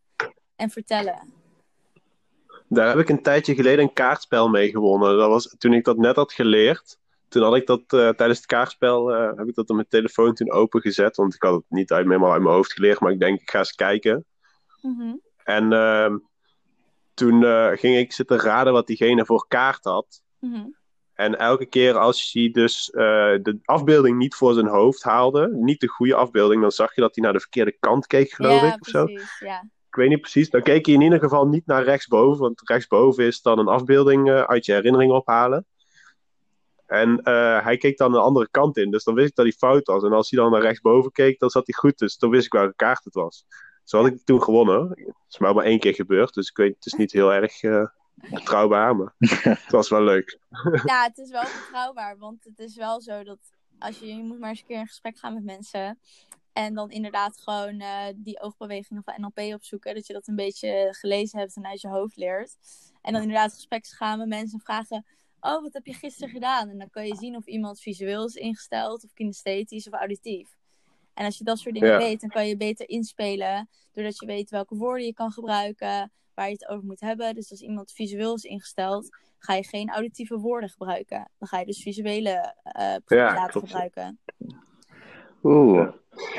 [0.56, 1.34] en vertellen.
[2.67, 5.17] Daar heb ik een tijdje geleden een kaartspel mee gewonnen.
[5.17, 7.02] Dat was toen ik dat net had geleerd.
[7.34, 10.34] Toen had ik dat uh, tijdens het kaartspel uh, heb ik dat op mijn telefoon
[10.34, 11.15] toen opengezet.
[11.15, 13.00] Want ik had het niet uit, helemaal uit mijn hoofd geleerd.
[13.00, 14.26] Maar ik denk, ik ga eens kijken.
[14.82, 15.22] Mm -hmm.
[15.43, 16.15] En uh,
[17.13, 20.22] toen eh, ging ik zitten raden wat diegene voor kaart had.
[20.39, 20.76] Mm -hmm.
[21.13, 25.88] En elke keer als hij dus de afbeelding niet voor zijn hoofd haalde, niet de
[25.88, 28.82] goede afbeelding, dan zag je dat hij naar de verkeerde kant keek, geloof ja, ik.
[28.82, 29.08] Of zo.
[29.39, 29.62] ja.
[29.88, 30.50] Ik weet niet precies.
[30.50, 34.30] Dan keek hij in ieder geval niet naar rechtsboven, want rechtsboven is dan een afbeelding
[34.30, 35.65] uit je herinnering ophalen.
[36.93, 39.53] En uh, hij keek dan de andere kant in, dus dan wist ik dat hij
[39.53, 40.03] fout was.
[40.03, 42.51] En als hij dan naar rechtsboven keek, dan zat hij goed, dus dan wist ik
[42.51, 43.45] welke kaart het was.
[43.84, 44.89] Zo had ik toen gewonnen.
[44.89, 47.62] Het is maar maar één keer gebeurd, dus ik weet, het is niet heel erg
[48.15, 49.13] betrouwbaar, maar
[49.63, 50.39] het was wel leuk.
[50.86, 53.39] Ja, het is wel betrouwbaar, want het is wel zo dat
[53.79, 55.99] als je, je moet maar eens een keer in gesprek gaan met mensen
[56.53, 60.88] en dan inderdaad gewoon uh, die oogbewegingen van NLP opzoeken, dat je dat een beetje
[60.91, 62.56] gelezen hebt en uit je hoofd leert.
[63.01, 65.06] En dan inderdaad gesprek gaan met mensen en vragen,
[65.43, 66.69] oh, wat heb je gisteren gedaan?
[66.69, 70.49] En dan kan je zien of iemand visueel is ingesteld, of kinesthetisch of auditief.
[71.13, 71.97] En als je dat soort dingen Ja.
[71.97, 76.45] weet, dan kan je beter inspelen, doordat je weet welke woorden je kan gebruiken, waar
[76.47, 77.36] je het over moet hebben.
[77.36, 81.29] Dus als iemand visueel is ingesteld, ga je geen auditieve woorden gebruiken.
[81.38, 83.67] Dan ga je dus visuele eh presentatie klopt.
[83.67, 84.19] gebruiken.
[85.43, 85.88] Oeh.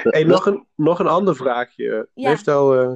[0.02, 2.08] Hey, nog, een, nog een ander vraagje.
[2.14, 2.28] Ja.
[2.28, 2.80] Heeft al.
[2.80, 2.92] eh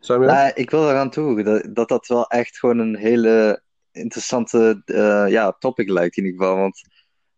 [0.00, 0.32] Samuel?
[0.32, 5.24] Nou, ik wil eraan toevoegen dat, dat dat wel echt gewoon een hele interessante eh,
[5.28, 6.56] ja, topic lijkt in ieder geval.
[6.56, 6.82] Want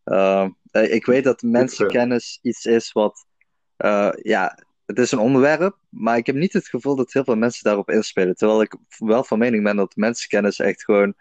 [0.04, 3.26] eh, eh, ik weet dat mensenkennis iets is wat,
[4.22, 7.64] ja, het is een onderwerp, maar ik heb niet het gevoel dat heel veel mensen
[7.64, 8.34] daarop inspelen.
[8.34, 11.14] Terwijl ik wel van mening ben dat mensenkennis echt gewoon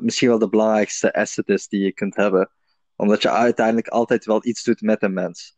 [0.00, 2.50] misschien wel de belangrijkste asset is die je kunt hebben.
[2.96, 5.56] Omdat je uiteindelijk altijd wel iets doet met een mens.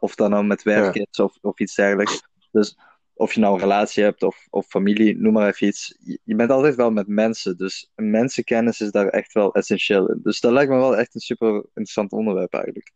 [0.00, 2.22] Of dat nou met werk is of, of iets dergelijks.
[2.50, 2.78] Dus
[3.14, 5.98] of je nou een relatie hebt of, of familie, noem maar even iets.
[6.24, 7.56] Je, bent altijd wel met mensen.
[7.56, 10.20] Dus mensenkennis is daar echt wel essentieel in.
[10.22, 12.92] Dus dat lijkt me wel echt een super interessant onderwerp eigenlijk.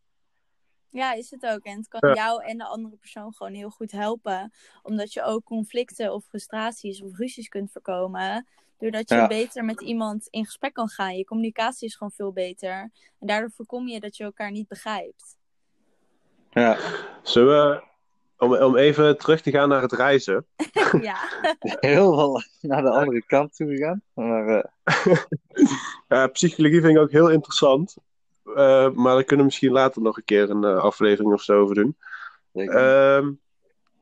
[0.90, 1.62] Ja, is het ook.
[1.62, 2.14] En het kan Ja.
[2.14, 4.52] jou en de andere persoon gewoon heel goed helpen.
[4.83, 8.46] Omdat je ook conflicten of frustraties of ruzies kunt voorkomen.
[8.78, 9.26] Doordat je Ja.
[9.26, 11.16] beter met iemand in gesprek kan gaan.
[11.16, 12.90] Je communicatie is gewoon veel beter.
[13.18, 15.37] En daardoor voorkom je dat je elkaar niet begrijpt.
[16.50, 16.78] Ja,
[17.22, 17.83] Zullen we,
[18.38, 20.46] om, om even terug te gaan naar het reizen.
[21.01, 21.16] ja.
[21.61, 24.03] heel wel naar de andere kant toe gegaan.
[24.14, 24.64] Maar eh,
[26.09, 27.96] Ja, psychologie vind ik ook heel interessant.
[28.44, 31.61] Eh, maar daar kunnen we misschien later nog een keer een eh, aflevering of zo
[31.61, 31.96] over doen.
[32.53, 33.33] Ehm,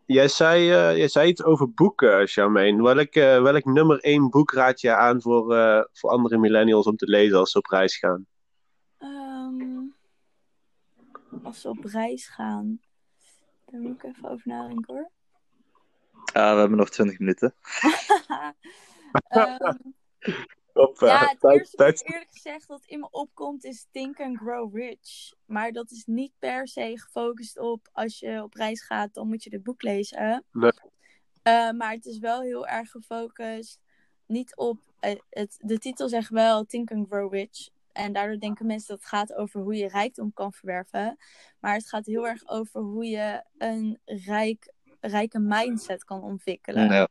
[0.06, 2.82] jij, zei, eh, jij zei iets over boeken, Charmaine.
[2.82, 7.06] Welk, welk nummer één boek raad je aan voor, eh, voor andere millennials om te
[7.06, 8.26] lezen als ze op reis gaan?
[8.98, 9.82] Ehm,
[11.42, 12.80] als we op reis gaan.
[13.66, 15.10] Daar moet ik even over nadenken hoor.
[16.32, 17.54] ah, we hebben nog 20 minuten.
[20.72, 23.86] Op, eh, ja, het tijd- eerste tijd- wat eerlijk gezegd dat in me opkomt is
[23.90, 25.32] Think and Grow Rich.
[25.46, 29.42] Maar dat is niet per se gefocust op als je op reis gaat, dan moet
[29.44, 30.44] je dit boek lezen.
[30.52, 30.72] Nee.
[31.42, 33.80] Eh, maar het is wel heel erg gefocust
[34.26, 34.78] niet op.
[35.00, 37.68] eh, het, de titel zegt wel Think and Grow Rich.
[37.96, 41.16] En daardoor denken mensen dat het gaat over hoe je rijkdom kan verwerven.
[41.60, 46.92] Maar het gaat heel erg over hoe je een rijk, rijke mindset kan ontwikkelen.
[46.92, 47.08] Ja.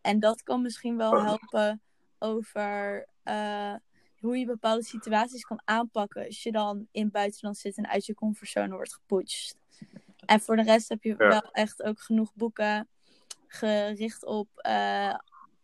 [0.00, 1.82] En dat kan misschien wel helpen
[2.18, 3.74] over eh,
[4.20, 8.06] hoe je bepaalde situaties kan aanpakken als je dan in het buitenland zit en uit
[8.06, 9.56] je comfortzone wordt geputcht.
[10.26, 11.28] En voor de rest heb je Ja.
[11.28, 12.88] wel echt ook genoeg boeken
[13.46, 15.14] gericht op eh,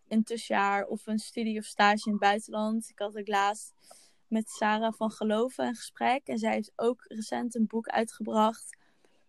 [0.08, 2.88] een tussenjaar of een studie of stage in het buitenland.
[2.88, 3.72] Ik had ook laatst
[4.34, 8.76] met Sarah van Geloven een gesprek en zij heeft ook recent een boek uitgebracht.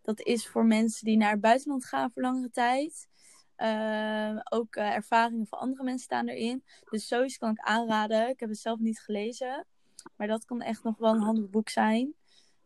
[0.01, 3.07] Dat is voor mensen die naar het buitenland gaan voor langere tijd.
[3.55, 6.63] Eh, ook eh, ervaringen van andere mensen staan erin.
[6.89, 8.29] Dus sowieso kan ik aanraden.
[8.29, 9.65] Ik heb het zelf niet gelezen.
[10.15, 12.13] Maar dat kan echt nog wel een handig boek zijn.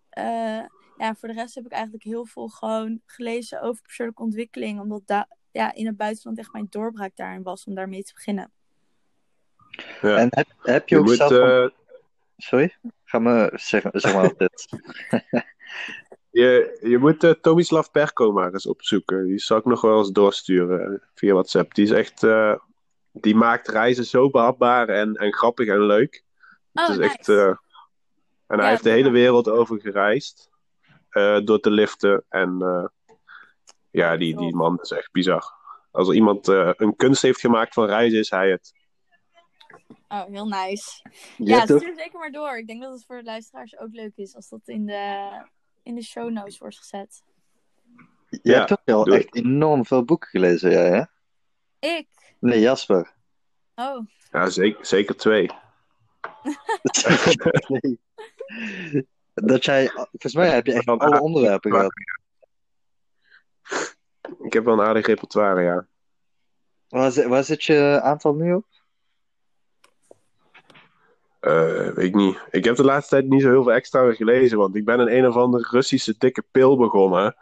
[0.10, 0.63] Eh,
[0.97, 4.80] ja, voor de rest heb ik eigenlijk heel veel gewoon gelezen over persoonlijke ontwikkeling.
[4.80, 8.52] Omdat da- ja, in het buitenland echt mijn doorbraak daarin was om daarmee te beginnen.
[10.02, 10.17] ja.
[10.17, 11.71] En heb, heb je, Je ook moet, zelf...
[12.39, 12.75] eh, Sorry?
[13.04, 14.67] Ga me zeggen, zeg maar dit.
[16.32, 19.25] Je, je moet uh, Tomislav Perko maar eens opzoeken.
[19.25, 21.73] Die zal ik nog wel eens doorsturen eh, via WhatsApp.
[21.73, 22.23] Die is echt...
[22.23, 22.56] Uh,
[23.12, 26.23] die maakt reizen zo behapbaar en, en grappig en leuk.
[26.73, 27.13] Oh, het is nice.
[27.13, 27.28] echt...
[27.28, 27.47] Uh,
[28.47, 30.49] en hij Ja, heeft de hele wereld over gereisd.
[31.10, 32.25] eh, door te liften.
[32.30, 32.86] En eh,
[33.89, 35.43] ja, die, die man is echt bizar.
[35.91, 38.73] Als er iemand eh, een kunst heeft gemaakt van reizen, is hij het.
[40.12, 41.02] Oh, heel nice.
[41.38, 42.58] Je Ja, stuur zeker maar door.
[42.58, 45.30] Ik denk dat het voor de luisteraars ook leuk is als dat in de,
[45.84, 47.24] in de show notes wordt gezet.
[48.30, 51.04] je Ja, hebt wel doe echt enorm veel boeken gelezen, jij, hè?
[51.98, 52.08] Ik?
[52.39, 53.13] Nee, Jasper.
[53.76, 55.50] Oh, Ja, zeker, zeker twee.
[57.67, 58.00] nee.
[59.34, 61.93] Dat jij, volgens mij heb je echt alle onderwerpen gehad.
[64.43, 65.88] Ik heb wel een aardig repertoire, ja.
[66.88, 68.65] Waar, zit- waar zit je aantal nu op?
[71.39, 72.39] Eh, weet ik niet.
[72.52, 75.15] Ik heb de laatste tijd niet zo heel veel extra gelezen, want ik ben een
[75.17, 77.36] een of andere Russische dikke pil begonnen.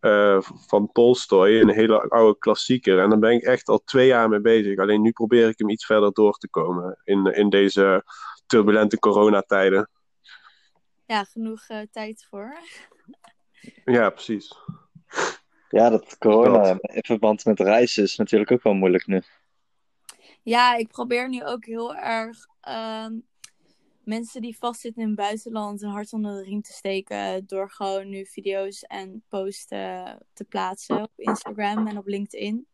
[0.00, 2.98] eh, van Tolstoy, een hele oude klassieker.
[2.98, 4.78] En daar ben ik echt al twee jaar mee bezig.
[4.78, 8.04] Alleen nu probeer ik hem iets verder door te komen in, in deze
[8.46, 9.90] turbulente coronatijden.
[11.06, 12.56] ja, genoeg eh, tijd voor.
[13.84, 14.58] Ja, precies.
[15.68, 16.90] Ja, dat corona Dat.
[16.94, 19.22] in verband met reizen is natuurlijk ook wel moeilijk nu.
[20.44, 23.18] Ja, ik probeer nu ook heel erg ehm,
[24.02, 27.46] mensen die vastzitten in het buitenland een hart onder de riem te steken.
[27.46, 32.66] Door gewoon nu video's en posten te plaatsen op Instagram en op LinkedIn.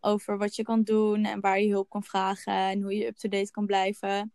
[0.00, 3.50] Over wat je kan doen en waar je hulp kan vragen en hoe je up-to-date
[3.50, 4.32] kan blijven.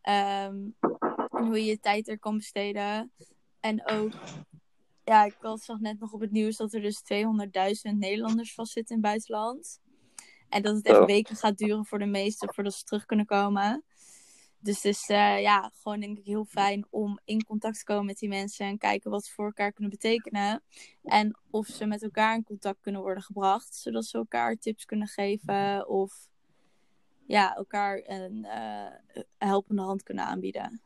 [0.00, 0.66] Ehm,
[1.30, 3.12] en hoe je je tijd er kan besteden.
[3.60, 4.12] En ook,
[5.04, 9.02] ja, ik zag net nog op het nieuws dat er dus 200.000 Nederlanders vastzitten in
[9.02, 9.81] het buitenland.
[10.52, 11.04] En dat het echt Zo.
[11.04, 13.84] weken gaat duren voor de meesten voordat ze terug kunnen komen.
[14.58, 18.06] Dus het is eh, ja, gewoon denk ik heel fijn om in contact te komen
[18.06, 20.62] met die mensen en kijken wat ze voor elkaar kunnen betekenen.
[21.02, 25.08] En of ze met elkaar in contact kunnen worden gebracht, zodat ze elkaar tips kunnen
[25.08, 26.28] geven of
[27.26, 30.80] ja, elkaar een eh, helpende hand kunnen aanbieden.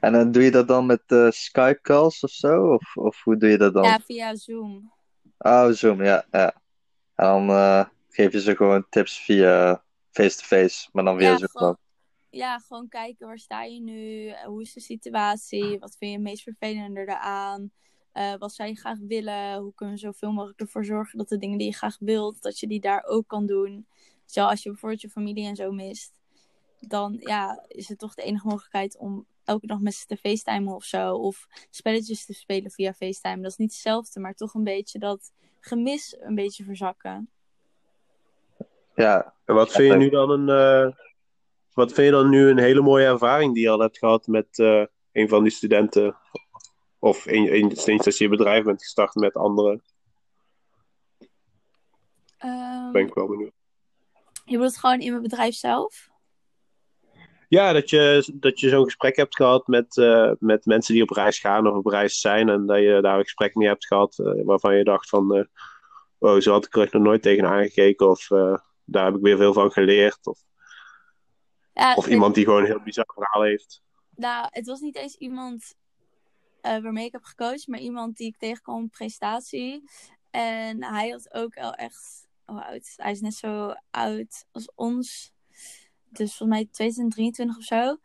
[0.00, 2.72] En dan doe je dat dan met eh, Skype calls of zo?
[2.72, 3.82] Of, of hoe doe je dat dan?
[3.82, 4.92] Ja, via Zoom.
[5.38, 6.24] Oh, Zoom, ja.
[6.30, 6.54] ja.
[7.14, 11.50] En dan eh, geef je ze gewoon tips via face-to-face, maar dan via Ja, gewoon-
[11.66, 11.76] dan.
[12.30, 16.16] Ja, gewoon kijken waar sta je nu, Eh, hoe is de situatie, wat vind je
[16.16, 17.70] het meest vervelende eraan,
[18.12, 21.38] Eh wat zou je graag willen, hoe kunnen we zoveel mogelijk ervoor zorgen dat de
[21.38, 23.86] dingen die je graag wilt, dat je die daar ook kan doen.
[24.24, 26.20] Zo als je bijvoorbeeld je familie en zo mist,
[26.80, 30.74] dan ja, is het toch de enige mogelijkheid om elke dag met ze te facetimen
[30.74, 33.42] of zo, of spelletjes te spelen via facetime.
[33.42, 37.30] Dat is niet hetzelfde, maar toch een beetje dat gemis een beetje verzakken.
[39.00, 40.48] Ja, En wat vind je nu dan een.
[40.48, 40.92] eh,
[41.72, 44.58] wat vind je dan nu een hele mooie ervaring die je al hebt gehad met
[44.58, 46.16] eh, een van die studenten?
[46.98, 49.82] Of een, een, sinds dat je je bedrijf bent gestart met anderen?
[52.38, 53.52] Ehm, Ben ik wel benieuwd.
[54.44, 56.08] je bedoelt gewoon in mijn bedrijf zelf?
[57.48, 61.10] Ja, dat je, dat je zo'n gesprek hebt gehad met, eh, met mensen die op
[61.10, 62.48] reis gaan of op reis zijn.
[62.48, 65.34] En dat je daar een gesprek mee hebt gehad eh, waarvan je dacht van...
[65.36, 65.44] eh
[66.18, 68.08] oh, zo had ik er nog nooit tegen aangekeken.
[68.08, 68.54] Of eh,
[68.90, 70.26] daar heb ik weer veel van geleerd.
[70.26, 70.42] Of,
[71.74, 73.82] Ja, of iemand die gewoon een heel bizar verhaal heeft.
[74.16, 75.74] Nou, het was niet eens iemand
[76.60, 79.90] eh, waarmee ik heb gecoacht, maar iemand die ik tegenkwam op een presentatie.
[80.30, 82.28] En hij had ook wel echt.
[82.44, 82.92] Hoe oud?
[82.96, 85.32] Hij is net zo oud als ons.
[86.08, 87.96] Dus volgens mij 22, 23 of zo.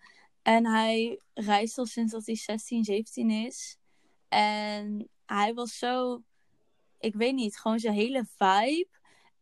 [0.42, 3.78] En hij reist al sinds dat hij 16, 17 is.
[4.30, 6.22] En hij was zo.
[7.00, 8.88] Ik weet niet, gewoon zijn hele vibe.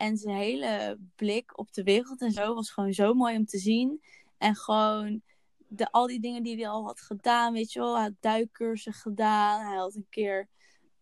[0.04, 3.58] En zijn hele blik op de wereld en zo was gewoon zo mooi om te
[3.58, 4.02] zien.
[4.38, 5.22] En gewoon
[5.68, 7.94] de, al die dingen die hij al had gedaan, weet je wel.
[7.94, 9.66] Hij had duikcursus gedaan.
[9.66, 10.48] Hij had een keer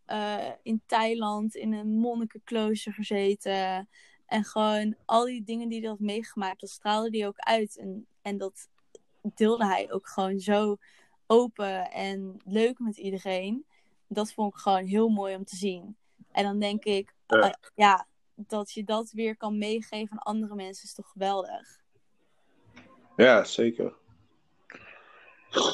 [0.05, 3.89] eh, in Thailand in een monnikenklooster gezeten.
[4.25, 7.77] En gewoon al die dingen die hij had meegemaakt, dat straalde hij ook uit.
[7.77, 8.69] En, en dat
[9.35, 10.77] deelde hij ook gewoon zo
[11.27, 13.65] open en leuk met iedereen.
[14.07, 15.95] Dat vond ik gewoon heel mooi om te zien.
[16.31, 17.57] En dan denk ik, Ja.
[17.75, 18.07] ja,
[18.49, 21.79] dat je dat weer kan meegeven aan andere mensen is toch geweldig.
[23.15, 23.93] Ja, zeker.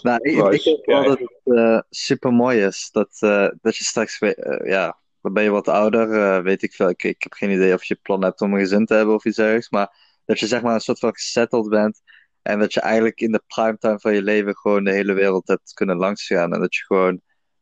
[0.02, 2.90] Nou, ik, denk wel Ja, dat het eh, super mooi is.
[2.92, 6.74] Dat, eh, dat je straks, eh, ja, dan ben je wat ouder, eh, weet ik
[6.74, 6.90] veel.
[6.90, 9.26] Ik, ik heb geen idee of je plan hebt om een gezin te hebben of
[9.26, 9.70] iets dergelijks.
[9.70, 12.02] Maar dat je zeg maar een soort van gesetteld bent.
[12.42, 15.74] En dat je eigenlijk in de primetime van je leven gewoon de hele wereld hebt
[15.74, 16.54] kunnen langsgaan.
[16.54, 17.22] En dat je gewoon,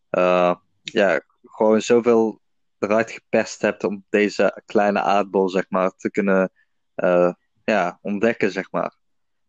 [0.09, 2.41] eh, ja, gewoon zoveel
[2.79, 6.51] eruit geperst hebt om deze kleine aardbol, zeg maar, te kunnen
[6.95, 7.33] eh,
[7.63, 8.95] ja, ontdekken, zeg maar.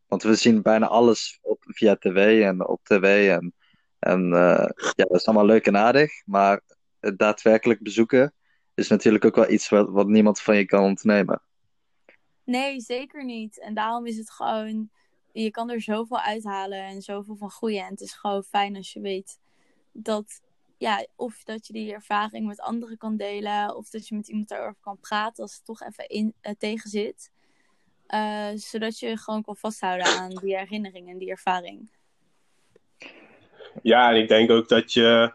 [0.07, 3.31] Want we zien bijna alles op, via tv en op tv.
[3.31, 3.55] En,
[3.99, 6.13] en eh, ja, dat is allemaal leuk en aardig.
[6.25, 6.61] Maar
[7.01, 8.35] het daadwerkelijk bezoeken
[8.75, 11.43] is natuurlijk ook wel iets wat, wat niemand van je kan ontnemen.
[12.45, 13.61] Nee, zeker niet.
[13.61, 14.91] En daarom is het gewoon,
[15.33, 17.85] je kan er zoveel uithalen en zoveel van groeien.
[17.85, 19.39] En het is gewoon fijn als je weet
[19.93, 20.41] dat,
[20.79, 24.49] ja, of dat je die ervaring met anderen kan delen, of dat je met iemand
[24.49, 27.31] daarover kan praten als het toch even in, uh, tegen zit.
[28.09, 31.91] Uh, zodat je gewoon kan vasthouden aan die herinnering en die ervaring.
[33.83, 35.33] Ja, en ik denk ook dat je.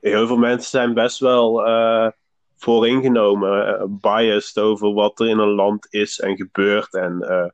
[0.00, 2.08] Heel veel mensen zijn best wel uh,
[2.56, 6.94] vooringenomen, biased over wat er in een land is en gebeurt.
[6.94, 7.52] En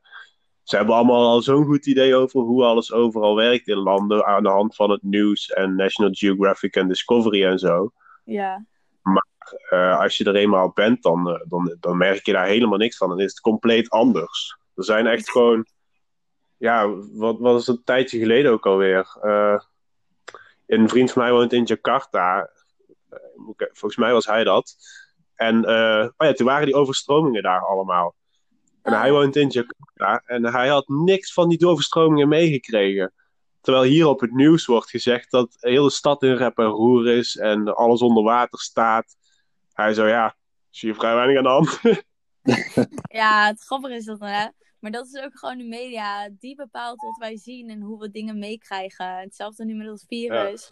[0.67, 4.43] ze hebben allemaal al zo'n goed idee over hoe alles overal werkt in landen aan
[4.43, 7.91] de hand van het nieuws en National Geographic en Discovery en zo.
[8.23, 8.65] Ja.
[9.01, 12.77] Maar uh, als je er eenmaal bent, dan, uh, dan, dan merk je daar helemaal
[12.77, 13.09] niks van.
[13.09, 14.57] Dan is het compleet anders.
[14.75, 15.65] Er zijn echt gewoon.
[16.57, 19.17] Ja, wat was een tijdje geleden ook alweer?
[19.23, 19.59] Uh,
[20.65, 22.49] een vriend van mij woont in Jakarta.
[23.57, 24.75] volgens mij was hij dat.
[25.35, 28.15] En oh ja, toen waren die overstromingen daar allemaal.
[28.87, 30.21] En hij woont in Jakarta.
[30.25, 33.13] En hij had niks van die overstromingen meegekregen.
[33.61, 37.07] Terwijl hier op het nieuws wordt gezegd dat de hele stad in rep en roer
[37.07, 39.15] is en alles onder water staat.
[39.73, 40.35] Hij zo, ja,
[40.69, 41.79] zie je vrij weinig aan de hand.
[43.21, 44.47] ja, het grappige is dat, hè.
[44.79, 46.29] Maar dat is ook gewoon de media.
[46.39, 49.17] Die bepaalt wat wij zien en hoe we dingen meekrijgen.
[49.17, 50.71] Hetzelfde nu met het virus.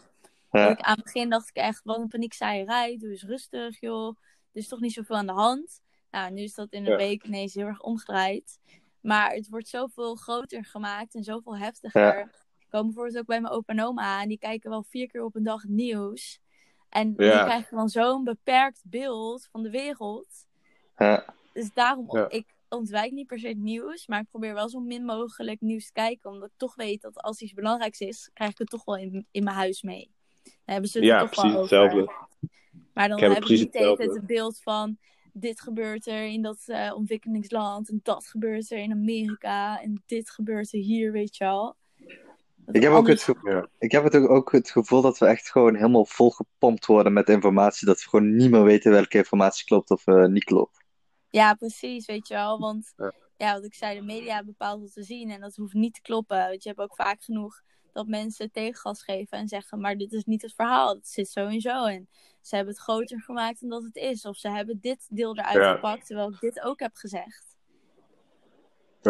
[0.52, 0.70] Ja.
[0.70, 2.98] Ik, aan het begin dacht ik echt, wat een paniekzaaierij.
[2.98, 4.08] Doe eens rustig, joh.
[4.52, 5.84] Er is toch niet zoveel aan de hand.
[6.16, 6.98] Nou, nu is dat in een ja.
[6.98, 8.60] week ineens heel erg omgedraaid.
[9.02, 12.18] Maar het wordt zoveel groter gemaakt en zoveel heftiger.
[12.18, 12.24] Ja.
[12.60, 15.24] Ik kom bijvoorbeeld ook bij mijn opa en oma en die kijken wel vier keer
[15.24, 16.40] op een dag nieuws.
[16.90, 17.32] En ja.
[17.32, 20.28] die krijgen dan zo'n beperkt beeld van de wereld.
[20.98, 21.34] Ja.
[21.54, 25.06] Dus daarom, ik ontwijk niet per se het nieuws, maar ik probeer wel zo min
[25.06, 26.30] mogelijk nieuws te kijken.
[26.30, 29.28] Omdat ik toch weet dat als iets belangrijks is, krijg ik het toch wel in,
[29.32, 30.12] in mijn huis mee.
[30.44, 32.12] Dan hebben ze het ja, toch precies wel hetzelfde.
[32.94, 34.98] Maar dan heb precies niet het beeld van
[35.38, 40.30] dit gebeurt er in dat eh, ontwikkelingsland en dat gebeurt er in Amerika en dit
[40.30, 41.76] gebeurt er hier, weet je al.
[42.56, 45.26] Dat Ik heb, ook het gevoel, ik heb het ook, ook het gevoel dat we
[45.26, 47.88] echt gewoon helemaal volgepompt worden met informatie.
[47.88, 50.84] Dat we gewoon niet meer weten welke informatie klopt of eh, niet klopt.
[51.30, 52.60] Ja, precies, weet je wel.
[52.60, 53.14] Want Ja.
[53.38, 53.54] ja.
[53.54, 56.38] wat ik zei, de media bepaalt wat we zien en dat hoeft niet te kloppen.
[56.38, 57.62] Want je hebt ook vaak genoeg
[57.96, 61.48] dat mensen tegengas geven en zeggen, maar dit is niet het verhaal, het zit zo
[61.48, 61.86] en zo.
[61.86, 62.08] En
[62.42, 64.26] ze hebben het groter gemaakt dan dat het is.
[64.26, 65.74] Of ze hebben dit deel eruit Ja.
[65.74, 67.54] gepakt, terwijl ik dit ook heb gezegd.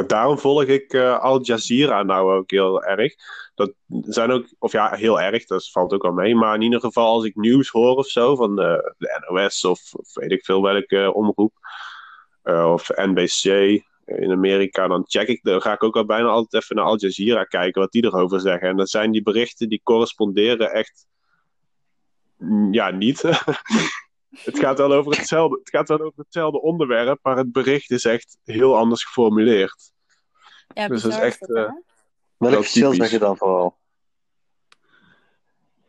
[0.07, 3.13] Daarom volg ik eh, Al Jazeera nou ook heel erg.
[3.55, 6.35] Dat zijn ook, of ja, heel erg, dat valt ook wel mee.
[6.35, 9.93] Maar in ieder geval, als ik nieuws hoor of zo van de, de NOS of,
[9.93, 11.53] of weet ik veel welke omroep,
[12.41, 13.43] eh, of NBC
[14.05, 16.99] in Amerika, dan check ik, dan ga ik ook wel bijna altijd even naar Al
[16.99, 18.67] Jazeera kijken wat die erover zeggen.
[18.67, 21.07] En dan zijn die berichten die corresponderen echt,
[22.37, 23.21] mm, ja, niet.
[24.43, 28.05] Het gaat wel over hetzelfde, het gaat wel over hetzelfde onderwerp, maar het bericht is
[28.05, 29.91] echt heel anders geformuleerd.
[30.73, 31.71] Ja, Dus dat is echt, eh?
[32.37, 33.09] Welk verschil typisch.
[33.09, 33.77] zeg je dan vooral?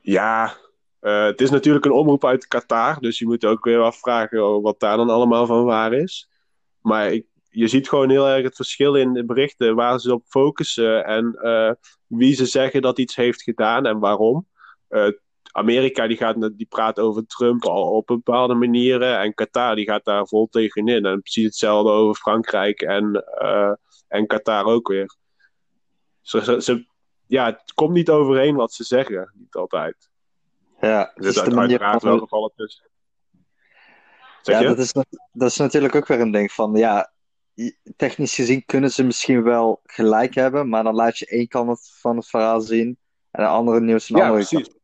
[0.01, 0.57] Ja,
[1.01, 4.81] eh, het is natuurlijk een omroep uit Qatar, dus je moet ook weer afvragen wat
[4.81, 6.29] daar dan allemaal van waar is.
[6.81, 7.27] Maar ik,
[7.59, 11.35] je ziet gewoon heel erg het verschil in de berichten waar ze op focussen en
[11.35, 11.71] eh,
[12.07, 14.47] wie ze zeggen dat iets heeft gedaan en waarom.
[14.89, 15.09] Eh,
[15.53, 20.05] Amerika die, gaat, die praat over Trump al op bepaalde manieren en Qatar die gaat
[20.05, 21.05] daar vol tegenin.
[21.05, 23.73] En precies hetzelfde over Frankrijk en, eh,
[24.09, 25.15] en Qatar ook weer.
[26.21, 26.87] Ze, ze, ze-
[27.27, 30.11] ja, het komt niet overeen wat ze zeggen, niet altijd.
[30.81, 32.85] Ja, Er is de manier uiteraard wel gevallen tussen.
[34.43, 34.93] Ja, dat is,
[35.33, 37.13] dat is natuurlijk ook weer een ding van, ja,
[37.97, 42.17] technisch gezien kunnen ze misschien wel gelijk hebben, maar dan laat je één kant van
[42.17, 42.99] het verhaal zien
[43.31, 44.75] en de andere nieuws een Ja, andere precies.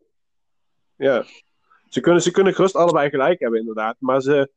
[0.97, 1.25] Ja.
[1.89, 3.97] Ze kunnen, ze kunnen gerust allebei gelijk hebben, inderdaad.
[3.99, 4.51] Maar ze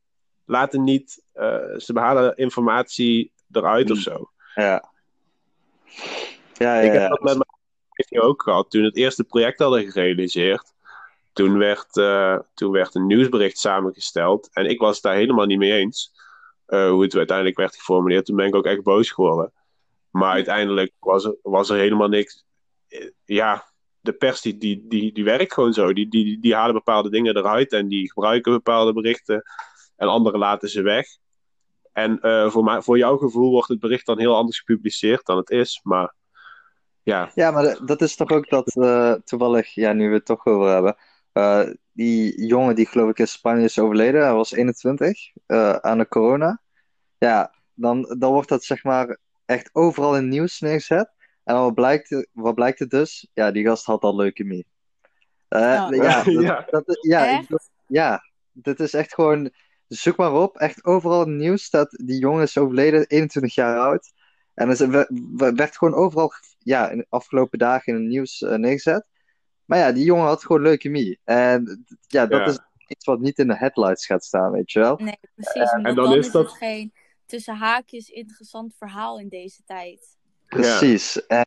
[0.44, 1.22] laten niet...
[1.32, 4.30] eh, ze behalen informatie eruit of zo.
[4.54, 4.90] Ja.
[6.54, 7.08] Ja, ja, Ik heb ja.
[7.08, 8.70] dat met mijn ook gehad.
[8.70, 10.74] Toen het eerste project hadden gerealiseerd...
[11.32, 14.48] Toen werd, eh, toen werd een nieuwsbericht samengesteld.
[14.52, 16.12] En ik was het daar helemaal niet mee eens.
[16.66, 18.24] Eh, hoe het uiteindelijk werd geformuleerd.
[18.24, 19.52] Toen ben ik ook echt boos geworden.
[20.10, 22.44] Maar uiteindelijk was er, was er helemaal niks...
[22.88, 23.64] eh, Ja,
[24.00, 25.92] de pers die, die, die, die werkt gewoon zo.
[25.92, 29.42] Die, die, die halen bepaalde dingen eruit en die gebruiken bepaalde berichten.
[29.96, 31.06] En andere laten ze weg.
[31.92, 35.36] En eh, voor, mij, voor jouw gevoel wordt het bericht dan heel anders gepubliceerd dan
[35.36, 35.80] het is.
[35.82, 36.14] Maar
[37.02, 40.46] ja, Ja, maar dat- is toch ook dat, eh, toevallig, ja, nu we het toch
[40.46, 40.96] over hebben,
[41.96, 46.08] die jongen die geloof ik in Spanje is overleden, hij was 21, eh, aan de
[46.08, 46.60] corona.
[47.18, 51.10] Ja, dan, dan wordt dat zeg maar echt overal in het nieuws neergezet.
[51.44, 53.28] En wat blijkt, wat blijkt het dus?
[53.34, 54.66] Ja, die gast had al leukemie.
[55.48, 55.88] Eh, Ja.
[56.02, 56.66] ja, dat, Ja.
[56.70, 57.70] dat- ja, ik- Echt?
[57.86, 58.22] ja,
[58.52, 59.50] dit is echt gewoon.
[59.88, 60.56] Zoek maar op.
[60.56, 64.12] Echt overal in het nieuws staat die jongen is overleden, 21 jaar oud.
[64.54, 65.08] En het werd,
[65.56, 69.06] werd gewoon overal, ja, in de afgelopen dagen in het nieuws eh, neergezet.
[69.66, 71.20] Maar ja, die jongen had gewoon leukemie.
[71.24, 72.46] En ja, dat Ja.
[72.46, 74.96] is iets wat niet in de headlights gaat staan, weet je wel.
[74.96, 75.72] Nee, precies.
[75.72, 76.92] omdat en dan dan is dat- het geen
[77.26, 80.16] tussen haakjes interessant verhaal in deze tijd.
[80.46, 81.26] Precies.
[81.26, 81.46] En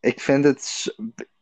[0.00, 0.94] ik vind het,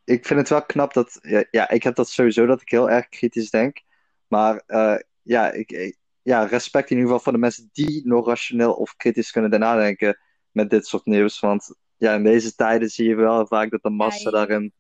[0.05, 2.91] ik vind het wel knap dat, ja, ja, ik heb dat sowieso dat ik heel
[2.91, 3.81] erg kritisch denk.
[4.29, 8.27] Maar eh, ja, ik, ik- ja, respect in ieder geval voor de mensen die nog
[8.27, 10.19] rationeel of kritisch kunnen nadenken
[10.51, 11.41] met dit soort nieuws.
[11.41, 14.73] Want ja, in deze tijden zie je wel vaak dat de massa daarin,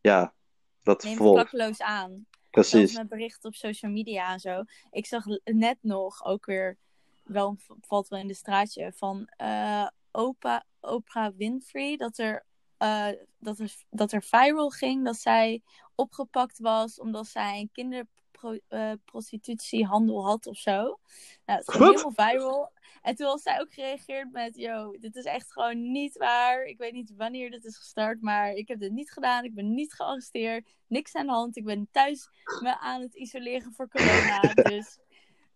[0.00, 0.34] ja,
[0.84, 1.34] dat Neem het volgt.
[1.34, 2.26] klakkeloos aan.
[2.50, 2.96] Zelfs Precies.
[2.96, 4.62] met berichten op social media en zo.
[4.90, 6.78] Ik zag net nog ook weer,
[7.22, 11.96] wel valt wel in de straatje, van eh Opa, Oprah Winfrey.
[11.96, 12.44] Dat er,
[12.76, 13.08] eh,
[13.38, 15.62] dat, er, dat er viral ging dat zij
[15.94, 17.70] opgepakt was omdat zij een
[18.44, 20.98] kinderprostitutiehandel had of zo.
[21.46, 22.72] Nou, het ging helemaal viral.
[23.02, 26.64] En toen had zij ook gereageerd met: Yo, dit is echt gewoon niet waar.
[26.64, 29.44] Ik weet niet wanneer dit is gestart, maar ik heb dit niet gedaan.
[29.44, 30.68] Ik ben niet gearresteerd.
[30.86, 31.56] Niks aan de hand.
[31.56, 32.28] Ik ben thuis
[32.62, 34.40] me aan het isoleren voor corona.
[34.70, 34.98] Dus.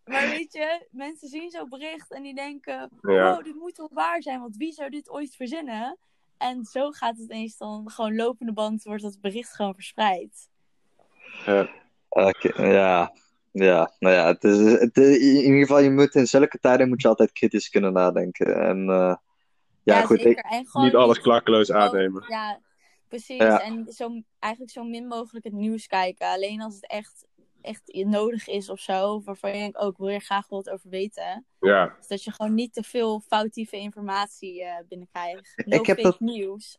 [0.04, 3.36] Maar weet je, mensen zien zo'n bericht en die denken: Ja.
[3.36, 5.98] Oh, dit moet wel waar zijn, want wie zou dit ooit verzinnen?
[6.38, 10.48] En zo gaat het eens dan gewoon lopende band, wordt dat bericht gewoon verspreid.
[11.46, 11.68] Ja.
[12.08, 13.12] Oké, ja.
[13.52, 17.02] Ja, nou ja, het is, het, in ieder geval, je moet in zulke tijden moet
[17.02, 18.60] je altijd kritisch kunnen nadenken.
[18.62, 19.14] En eh,
[19.82, 20.44] ja, goed, ik, zeker.
[20.44, 22.24] En gewoon Niet alles klakkeloos aannemen.
[22.28, 22.60] Ja,
[23.08, 23.36] precies.
[23.36, 23.60] Ja.
[23.60, 26.28] En zo, eigenlijk zo min mogelijk het nieuws kijken.
[26.28, 27.26] Alleen als het echt,
[27.68, 29.22] echt nodig is of zo.
[29.24, 31.46] Waarvan je denkt, oh, ik wil er graag wat over weten.
[31.60, 31.94] Ja.
[31.98, 35.62] Dus dat je gewoon niet te veel foutieve informatie eh, binnenkrijgt.
[35.66, 36.78] No Ik heb fake dat- nieuws.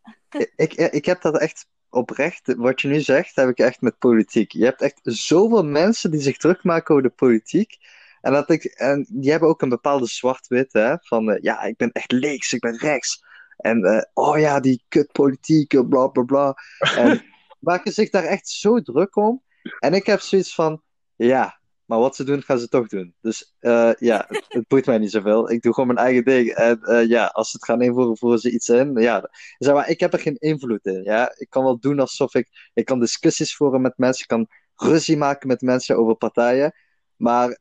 [0.56, 4.52] ik, ik heb dat echt oprecht, wat je nu zegt, heb ik echt met politiek.
[4.52, 7.78] Je hebt echt zoveel mensen die zich druk maken over de politiek.
[8.22, 11.78] En, dat ik, en die hebben ook een bepaalde zwart-wit, hè, van eh, ja, ik
[11.78, 13.24] ben echt links, ik ben rechts.
[13.58, 16.56] En eh, oh ja, die kutpolitiek, eh, bla bla bla.
[16.80, 17.24] En
[17.60, 19.44] maken zich daar echt zo druk om.
[19.80, 20.82] En ik heb zoiets van,
[21.16, 21.60] ja,
[21.90, 23.16] maar wat ze doen, gaan ze toch doen.
[23.22, 25.52] Dus eh, ja, het, het boeit mij niet zoveel.
[25.52, 26.50] Ik doe gewoon mijn eigen ding.
[26.50, 28.94] En eh, ja, als ze het gaan invoeren, voeren ze iets in.
[29.02, 31.04] Ja, zeg maar, ik heb er geen invloed in.
[31.04, 31.34] Ja?
[31.38, 32.70] Ik kan wel doen alsof ik.
[32.74, 34.22] Ik kan discussies voeren met mensen.
[34.22, 36.74] Ik kan ruzie maken met mensen over partijen.
[37.16, 37.60] Maar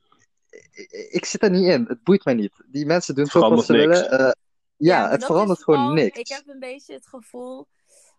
[0.71, 1.85] ik, ik zit er niet in.
[1.89, 2.65] Het boeit mij niet.
[2.67, 4.11] Die mensen doen toch wat ze willen.
[4.11, 4.31] Eh,
[4.77, 6.19] ja, het verandert gewoon niks.
[6.19, 7.67] Ik heb een beetje het gevoel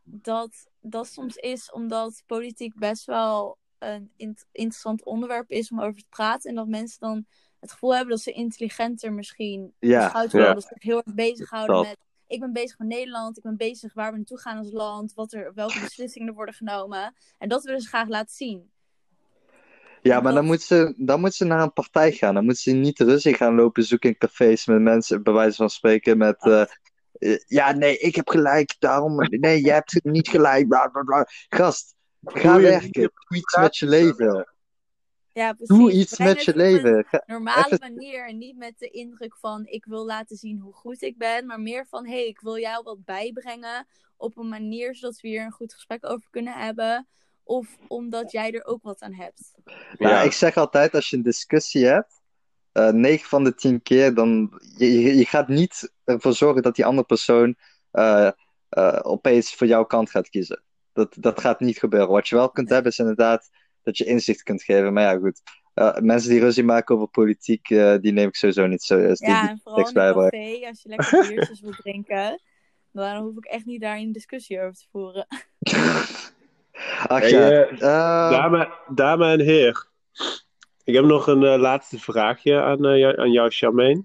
[0.03, 6.01] dat dat soms is omdat politiek best wel een int- interessant onderwerp is om over
[6.01, 6.49] te praten.
[6.49, 7.25] En dat mensen dan
[7.59, 10.49] het gevoel hebben dat ze intelligenter misschien Ja, beschouwd worden.
[10.49, 10.53] ja.
[10.53, 11.85] Dat ze zich heel erg bezighouden Dat.
[11.85, 11.97] met...
[12.27, 15.33] Ik ben bezig met Nederland, ik ben bezig waar we naartoe gaan als land, wat
[15.33, 17.15] er, welke beslissingen er worden genomen.
[17.37, 18.71] En dat willen ze graag laten zien.
[20.01, 22.33] Ja, maar dan moet, ze, dan moet ze naar een partij gaan.
[22.33, 25.69] Dan moet ze niet ruzie gaan lopen zoeken in cafés met mensen, bij wijze van
[25.69, 26.41] spreken, met...
[26.43, 26.61] eh,
[27.11, 29.15] eh, ja, nee, ik heb gelijk, daarom...
[29.29, 31.25] Nee, jij hebt niet gelijk, bla, bla, bla.
[31.49, 32.91] Gast, ga werken.
[33.27, 34.53] Doe iets met je leven.
[35.33, 35.77] Ja, precies.
[35.77, 37.05] Doe iets Breng met je het op een leven.
[37.05, 40.73] Ga- normale Even- manier en niet met de indruk van ik wil laten zien hoe
[40.73, 44.49] goed ik ben, maar meer van hé, hey, ik wil jou wat bijbrengen op een
[44.49, 47.07] manier zodat we hier een goed gesprek over kunnen hebben.
[47.43, 49.51] Of omdat jij er ook wat aan hebt.
[49.97, 50.21] Ja, Ja.
[50.21, 52.21] ik zeg altijd, als je een discussie hebt,
[52.71, 56.75] eh 9 van de 10 keer, dan je, je, je gaat niet ervoor zorgen dat
[56.75, 57.55] die andere persoon
[57.91, 58.29] eh,
[58.69, 60.63] eh, opeens voor jouw kant gaat kiezen.
[60.99, 62.09] Dat, dat gaat niet gebeuren.
[62.09, 63.49] Wat je wel kunt hebben, is inderdaad
[63.83, 64.93] dat je inzicht kunt geven.
[64.93, 65.41] Maar ja, goed.
[65.73, 69.19] Eh, mensen die ruzie maken over politiek, eh, die neem ik sowieso niet serieus.
[69.19, 72.41] Ja, die en vooral in een café, als je lekker biertjes wilt drinken,
[72.91, 75.27] dan hoef ik echt niet daar een discussie over te voeren.
[77.07, 77.63] Ach Hey, ja.
[77.63, 77.79] eh,
[78.29, 79.87] Dame, dame en heer,
[80.83, 84.03] ik heb nog een laatste vraagje aan, eh, jou, aan jou, Charmaine.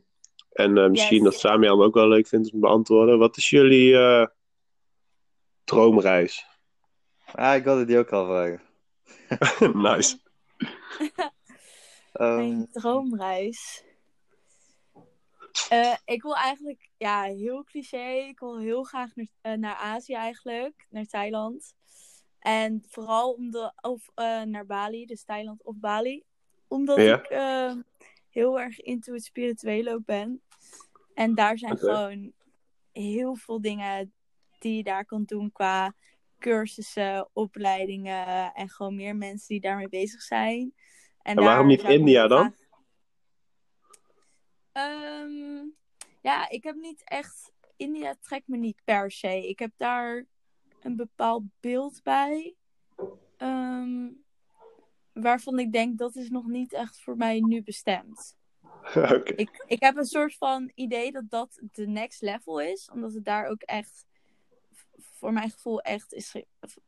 [0.52, 1.24] En eh, misschien Yes.
[1.24, 3.18] dat Samuel hem ook wel leuk vindt om te beantwoorden.
[3.18, 4.26] Wat is jullie eh,
[5.64, 6.46] droomreis?
[7.34, 8.60] Ah, ik wilde die ook al vragen.
[9.92, 10.18] nice.
[12.12, 13.84] Ehm, Mijn droomreis.
[15.68, 18.08] Eh, ik wil eigenlijk, ja, heel cliché.
[18.08, 21.74] Ik wil heel graag naar, eh, naar Azië eigenlijk, naar Thailand.
[22.38, 26.22] En vooral om de, of eh, naar Bali, dus Thailand of Bali.
[26.68, 27.18] Omdat Ja.
[27.18, 27.72] ik eh,
[28.30, 30.42] heel erg into het spirituele ook ben.
[31.14, 32.32] En daar zijn gewoon
[32.92, 34.12] heel veel dingen
[34.58, 35.94] die je daar kan doen qua
[36.44, 40.74] cursussen, opleidingen en gewoon meer mensen die daarmee bezig zijn.
[41.22, 42.54] En waarom niet India dan?
[44.72, 45.66] Ehm,
[46.20, 47.52] ja, ik heb niet echt.
[47.76, 49.48] India trekt me niet per se.
[49.48, 50.26] Ik heb daar
[50.80, 52.54] een bepaald beeld bij.
[53.36, 54.08] ehm,
[55.12, 58.36] waarvan ik denk dat is nog niet echt voor mij nu bestemd.
[59.16, 59.32] Oké.
[59.34, 62.90] Ik, ik heb een soort van idee dat dat de next level is.
[62.92, 64.06] Omdat het daar ook echt,
[65.12, 66.34] voor mijn gevoel, echt is,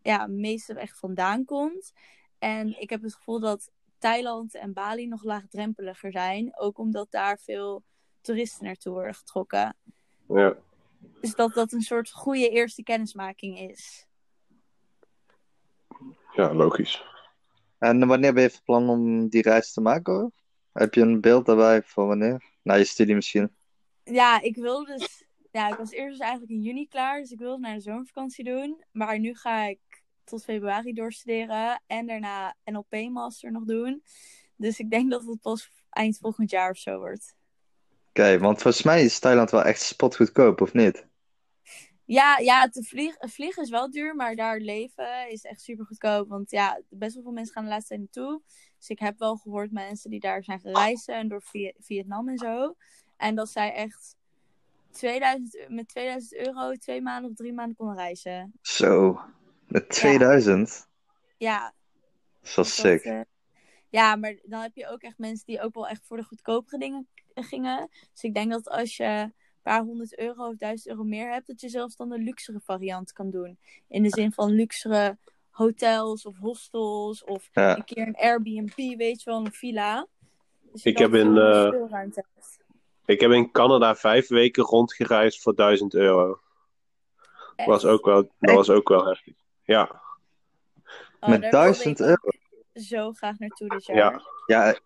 [0.03, 1.93] ja, meestal echt vandaan komt.
[2.39, 6.59] En ik heb het gevoel dat Thailand en Bali nog laagdrempeliger zijn.
[6.59, 7.85] Ook omdat daar veel
[8.21, 9.77] toeristen naartoe worden getrokken.
[10.29, 10.57] Ja.
[11.21, 14.07] Dus dat dat een soort goede eerste kennismaking is.
[16.33, 17.05] ja, logisch.
[17.79, 20.31] En wanneer ben je van plan om die reis te maken hoor?
[20.73, 22.45] Heb je een beeld daarbij voor wanneer?
[22.62, 23.57] Na je studie misschien.
[24.05, 25.26] Ja, ik wil dus.
[25.57, 27.21] Ja, ik was eerst dus eigenlijk in juni klaar.
[27.21, 28.85] Dus ik wilde naar de zomervakantie doen.
[28.93, 29.79] Maar nu ga ik
[30.25, 31.83] tot februari doorstuderen.
[31.87, 34.03] En daarna NLP-master nog doen.
[34.57, 37.35] Dus ik denk dat het pas eind volgend jaar of zo wordt.
[38.09, 41.07] Oké, want volgens mij is Thailand wel echt spotgoedkoop, of niet?
[42.05, 46.29] Ja, ja te vliegen, vliegen is wel duur, maar daar leven is echt super goedkoop.
[46.29, 48.43] Want ja, best wel veel mensen gaan de laatste tijd naartoe.
[48.79, 52.39] Dus ik heb wel gehoord mensen die daar zijn gereisd en door Vi- Vietnam en
[52.39, 52.77] zo.
[53.17, 54.16] En dat zij echt
[54.97, 58.53] 2000, eu- met 2000 euro twee maanden of drie maanden konden reizen.
[58.62, 59.20] Zo,
[59.68, 60.86] met 2000?
[61.36, 61.72] Ja, Dat
[62.42, 63.03] is wel dus dat, sick.
[63.05, 63.20] eh,
[63.88, 66.78] ja, maar dan heb je ook echt mensen die ook wel echt voor de goedkopere
[66.78, 67.88] dingen gingen.
[68.12, 69.32] Dus ik denk dat als je een
[69.62, 73.12] paar honderd euro of duizend euro meer hebt, dat je zelfs dan de luxere variant
[73.12, 73.59] kan doen.
[73.88, 75.18] In de zin van luxere
[75.51, 77.76] hotels of hostels of Ja.
[77.76, 80.07] een keer een Airbnb, weet je wel, een villa.
[80.72, 82.56] Dus je Ik heb in, veel eh, speelruimte hebt.
[83.07, 86.41] Ik heb in Canada vijf weken rondgereisd voor 1000 euro.
[87.57, 87.69] Echt.
[87.69, 89.35] Was ook wel, dat was ook wel heftig.
[89.63, 90.05] Ja,
[91.21, 92.35] Oh, Met daar wilde 1000 ik ook
[92.73, 93.97] Zo graag naartoe dit jaar.
[93.97, 94.23] ja.
[94.47, 94.79] Ja,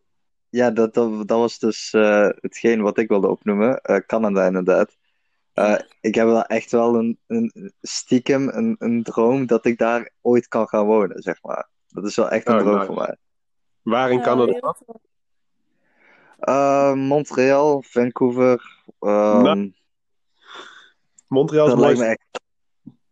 [0.49, 3.81] ja dat, dat, dat was dus eh, hetgeen wat ik wilde opnoemen.
[3.81, 4.97] Eh, Canada inderdaad.
[5.53, 10.11] Eh, ik heb wel echt wel een, een stiekem een, een droom dat ik daar
[10.21, 11.69] ooit kan gaan wonen, zeg maar.
[11.89, 12.87] Dat is wel echt een Oh, droom nice.
[12.87, 13.17] voor mij.
[13.83, 14.75] Waar in Oh, Canada?
[16.41, 16.55] Heel tof.
[16.55, 18.83] Eh, Montreal, Vancouver.
[19.01, 19.73] ehm, Nou,
[21.29, 21.85] Montreal is mooi.
[21.87, 22.29] lijkt me echt.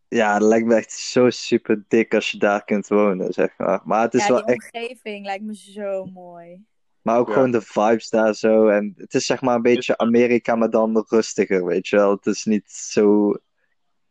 [0.09, 3.81] Ja, dat lijkt me echt zo super dik als je daar kunt wonen, zeg maar.
[3.85, 4.75] Maar het is Ja, wel die echt.
[4.75, 6.65] omgeving lijkt me zo mooi.
[7.03, 7.33] Maar ook Ja.
[7.33, 8.67] gewoon de vibes daar zo.
[8.69, 12.11] En het is zeg maar een beetje Amerika, maar dan rustiger, weet je wel.
[12.11, 13.35] Het is niet zo.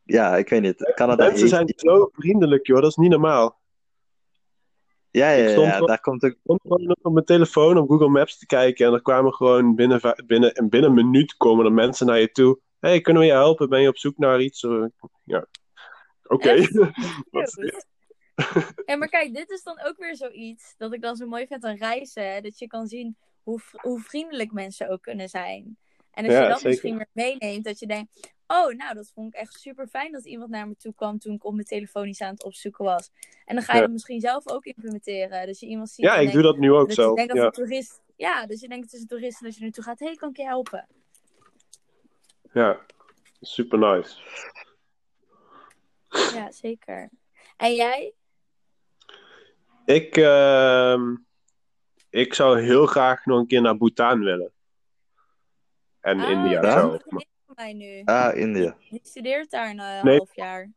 [0.04, 0.92] Ja, ik weet niet.
[0.96, 2.82] Canada Mensen heeft- zijn zo vriendelijk, joh.
[2.82, 3.60] Dat is niet normaal.
[5.18, 6.32] Ja, ja, Ik ja, stond ja, gewoon- daar komt ook.
[6.32, 8.88] Ik stond gewoon op mijn telefoon op Google Maps te kijken.
[8.88, 12.32] En er kwamen gewoon binnen, binnen, en binnen een minuut komen er mensen naar je
[12.32, 12.60] toe.
[12.80, 13.70] hey, kunnen we je helpen?
[13.70, 14.66] Ben je op zoek naar iets?
[15.24, 15.46] Ja.
[16.24, 16.54] Oké.
[17.32, 17.86] Cute.
[18.86, 21.64] Ja, maar kijk, dit is dan ook weer zoiets dat ik dan zo mooi vind
[21.64, 22.34] aan reizen.
[22.34, 25.78] hè, Dat je kan zien hoe, hoe vriendelijk mensen ook kunnen zijn.
[26.12, 26.70] En als Ja, je dat zeker.
[26.70, 27.10] misschien weer
[27.40, 28.36] meeneemt, dat je denkt...
[28.48, 31.34] Oh, nou, dat vond ik echt super fijn dat iemand naar me toe kwam toen
[31.34, 33.10] ik op mijn telefoon iets aan het opzoeken was.
[33.46, 33.84] En dan ga je Ja.
[33.84, 35.46] dat misschien zelf ook implementeren.
[35.46, 37.16] Dus je iemand ziet ja, ik doe dat nu ook dat je zelf.
[37.16, 37.46] denkt dat Ja.
[37.46, 38.02] een toerist...
[38.16, 40.00] Ja, dus je denkt het is een toerist en dat je naartoe gaat.
[40.00, 40.88] Hé, hey, kan ik je helpen?
[42.54, 42.80] ja,
[43.42, 44.22] super nice.
[46.10, 47.10] Ja, zeker.
[47.58, 48.14] En jij?
[49.86, 51.16] Ik, ehm,
[52.10, 54.52] ik zou heel graag nog een keer naar Bhutan willen.
[56.00, 56.98] En Ah, India zo.
[57.58, 58.02] Mij nu.
[58.06, 58.76] Ah, India.
[58.90, 60.18] Die studeert daar een eh, Nee.
[60.18, 60.72] half jaar.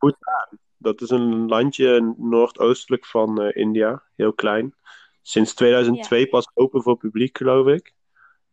[0.77, 4.75] Dat is een landje noordoostelijk van eh, India, heel klein.
[5.21, 7.93] Sinds 2002 pas open voor publiek, geloof ik.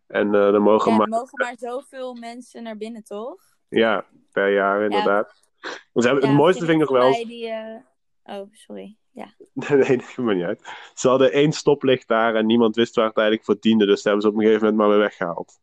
[0.07, 3.43] En eh er mogen Ja, maar er mogen maar zoveel mensen naar binnen, toch?
[3.69, 5.35] ja, per jaar inderdaad.
[5.93, 7.13] Want ze hebben, Ja, het mooiste vind ik nog wel.
[7.13, 7.77] die, eh,
[8.25, 8.97] Oh, sorry.
[9.11, 9.35] Ja.
[9.75, 10.61] nee, dat maakt niet uit.
[10.95, 13.87] Ze hadden één stoplicht daar en niemand wist waar het eigenlijk voor diende.
[13.87, 15.59] Dus dat hebben ze op een gegeven moment maar weer weggehaald.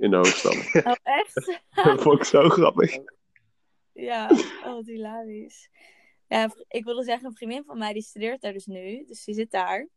[0.00, 0.54] In de hoofdstad.
[0.86, 1.60] Oh, echt?
[1.84, 2.98] dat vond ik zo grappig.
[3.92, 4.30] ja,
[4.64, 5.70] oh, wat hilarisch.
[6.28, 9.04] Ja, ik wilde zeggen, een vriendin van mij die studeert daar dus nu.
[9.06, 9.88] Dus die zit daar.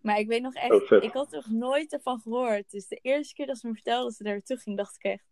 [0.00, 2.70] Maar ik weet nog echt, Oh, ik had nog nooit ervan gehoord.
[2.70, 5.02] Dus de eerste keer dat ze me vertelde dat ze daar naartoe ging, dacht ik
[5.02, 5.24] echt,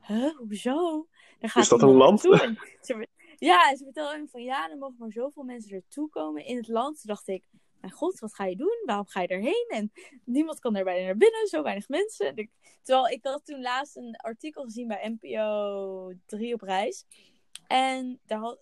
[0.00, 1.06] huh, hoezo?
[1.38, 2.20] Daar gaat Is dat een land?
[2.80, 3.06] ze,
[3.36, 6.68] ja, ze vertelde me van, ja, er mogen maar zoveel mensen naartoe komen in het
[6.68, 7.00] land.
[7.00, 7.44] Toen dacht ik,
[7.80, 8.82] mijn god, wat ga je doen?
[8.84, 9.66] Waarom ga je erheen?
[9.68, 9.92] En
[10.24, 12.26] niemand kan er bijna naar binnen, zo weinig mensen.
[12.26, 12.50] En ik-
[12.82, 17.04] terwijl ik had toen laatst een artikel gezien bij NPO 3 op reis.
[17.66, 18.58] En daar had...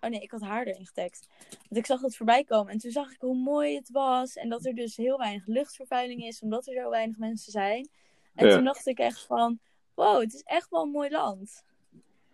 [0.00, 1.28] Oh nee, ik had haar erin getekst.
[1.48, 2.72] Want ik zag het voorbij komen.
[2.72, 4.34] En toen zag ik hoe mooi het was.
[4.36, 6.40] En dat er dus heel weinig luchtvervuiling is.
[6.42, 7.88] Omdat er zo weinig mensen zijn.
[8.34, 8.54] En Ja.
[8.54, 9.58] toen dacht ik echt van...
[9.94, 11.64] Wow, het is echt wel een mooi land.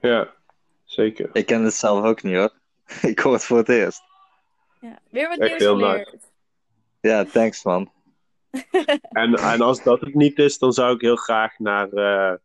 [0.01, 0.35] Ja,
[0.85, 1.31] zeker.
[1.33, 2.53] Ik ken het zelf ook niet hoor.
[3.11, 4.03] Ik hoor het voor het eerst.
[4.83, 6.31] Ja, weer wat Echt nieuws heel geleerd.
[7.01, 7.93] Ja, thanks man.
[9.11, 12.37] En, en als dat het niet is, dan zou ik heel graag naar, eh,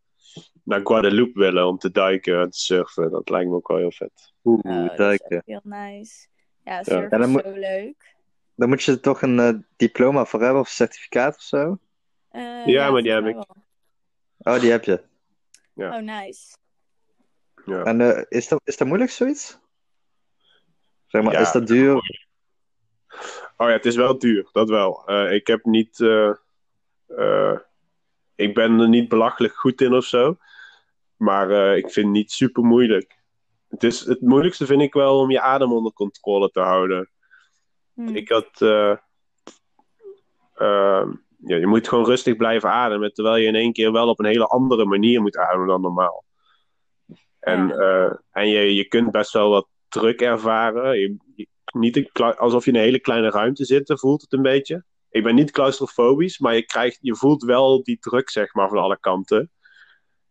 [0.64, 3.12] naar Guadeloupe willen om te duiken en te surfen.
[3.12, 4.34] Dat lijkt me ook wel heel vet.
[4.44, 5.42] Oeh, Oh, is duiken.
[5.46, 6.28] heel nice.
[6.64, 8.16] Ja, surfen is moet- zo leuk.
[8.56, 11.78] Dan moet je er toch een eh, diploma voor hebben of certificaat of zo?
[12.30, 13.48] Eh, Ja, maar die heb wel.
[14.38, 15.04] Oh, die heb je.
[15.74, 15.96] Ja.
[15.98, 16.56] Oh, nice.
[17.66, 17.84] Ja.
[17.84, 19.60] En eh, is, dat, is dat moeilijk zoiets?
[21.08, 22.26] Zeg maar, Ja, is dat duur?
[23.58, 25.04] Oh ja, het is wel duur, dat wel.
[25.06, 26.00] Eh, ik heb niet.
[26.00, 26.32] eh,
[27.08, 27.58] eh,
[28.36, 30.38] ik ben er niet belachelijk goed in of zo.
[31.18, 33.16] Maar ik vind het niet super moeilijk.
[33.70, 37.10] Het, is, het moeilijkste vind ik wel om je adem onder controle te houden.
[37.94, 38.16] Hm.
[38.16, 38.62] Ik had.
[38.62, 38.96] eh,
[40.54, 43.14] ehm, ja, je moet gewoon rustig blijven ademen.
[43.14, 46.26] Terwijl je in één keer wel op een hele andere manier moet ademen dan normaal.
[47.40, 48.22] En, Ja.
[48.32, 51.00] en je, je kunt best wel wat druk ervaren.
[51.00, 54.42] Je, je- niet een alsof je in een hele kleine ruimte zit, voelt het een
[54.42, 54.84] beetje.
[55.10, 58.78] Ik ben niet claustrofobisch, maar je, krijgt, je voelt wel die druk zeg maar, van
[58.78, 59.52] alle kanten.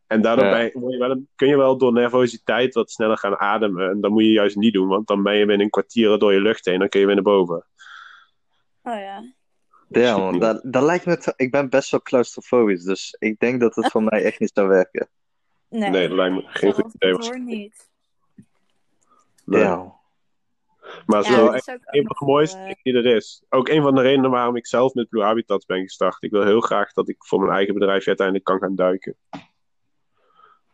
[0.07, 0.51] En daardoor Ja.
[0.51, 3.91] ben je- word je wel een- kun je wel door nervositeit wat sneller gaan ademen.
[3.91, 6.33] En dat moet je juist niet doen, want dan ben je binnen een kwartier door
[6.33, 6.79] je lucht heen.
[6.79, 7.67] Dan kun je weer naar boven.
[8.83, 9.35] Oh ja.
[9.89, 11.17] Ja, man, dat, dat lijkt me...
[11.17, 14.51] te- Ik ben best wel claustrofobisch, dus ik denk dat het voor mij echt niet
[14.55, 15.09] zou werken.
[15.69, 17.13] Nee, Nee, dat lijkt me geen goed idee.
[17.13, 17.89] het hoor niet.
[19.45, 19.61] Nee.
[19.61, 19.95] Ja.
[21.07, 23.43] Maar het is wel echt een van de mooiste eh, dingen die er is.
[23.49, 26.23] Ook een van de redenen waarom ik zelf met Blue Habitats ben gestart.
[26.23, 29.17] Ik wil heel graag dat ik voor mijn eigen bedrijf uiteindelijk kan gaan duiken.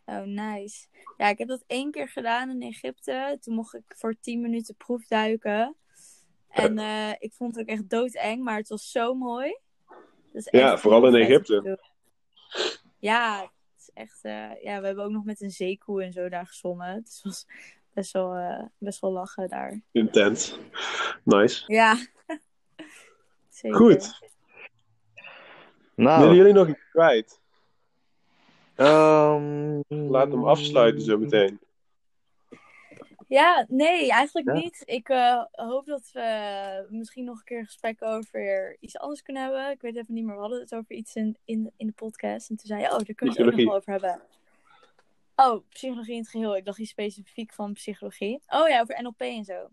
[0.05, 0.87] Oh, nice.
[1.17, 3.39] Ja, ik heb dat één keer gedaan in Egypte.
[3.41, 5.77] Toen mocht ik voor 10 minuten proefduiken.
[6.49, 9.59] En eh, ik vond het ook echt doodeng, maar het was zo mooi.
[10.33, 11.79] Ja, vooral in Egypte.
[12.99, 13.51] Ja, het
[13.81, 14.19] is echt.
[14.23, 17.03] eh, ja, we hebben ook nog met een zeekoe en zo daar gezwommen.
[17.05, 17.47] Dus het was
[17.95, 19.81] best wel, eh, best wel lachen daar.
[19.93, 20.59] Intens.
[21.25, 21.65] Nice.
[21.67, 21.97] Ja.
[23.49, 23.77] Zeker.
[23.79, 24.31] Goed.
[25.95, 27.41] Nou, Willen jullie nog iets kwijt?
[28.75, 31.61] ehm, Laat hem afsluiten zo meteen.
[33.29, 34.53] Ja, nee, eigenlijk Ja.
[34.55, 34.83] niet.
[34.85, 39.43] Ik eh, hoop dat we misschien nog een keer een gesprek over iets anders kunnen
[39.43, 39.71] hebben.
[39.71, 42.51] Ik weet even niet meer, we hadden het over iets in, in, in de podcast.
[42.51, 44.21] En toen zei je, oh, daar kunnen we het ook nog wel over hebben.
[45.37, 46.57] Oh, psychologie in het geheel.
[46.57, 48.43] Ik dacht iets specifiek van psychologie.
[48.47, 49.71] Oh ja, over NLP en zo.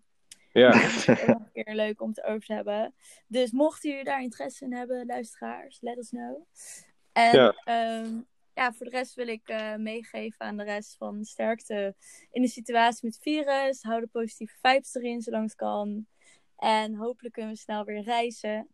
[0.53, 0.71] Ja.
[0.71, 2.93] Dat is ook een keer leuk om het over te hebben.
[3.27, 6.43] Dus mochten jullie daar interesse in hebben, luisteraars, let us know.
[7.11, 7.55] En Ja.
[7.65, 8.05] ja,
[8.53, 11.95] ja voor de rest wil ik eh, meegeven aan de rest van sterkte
[12.31, 13.83] in de situatie met het virus.
[13.83, 16.07] Hou de positieve vibes erin zolang het kan.
[16.57, 18.67] En hopelijk kunnen we snel weer reizen.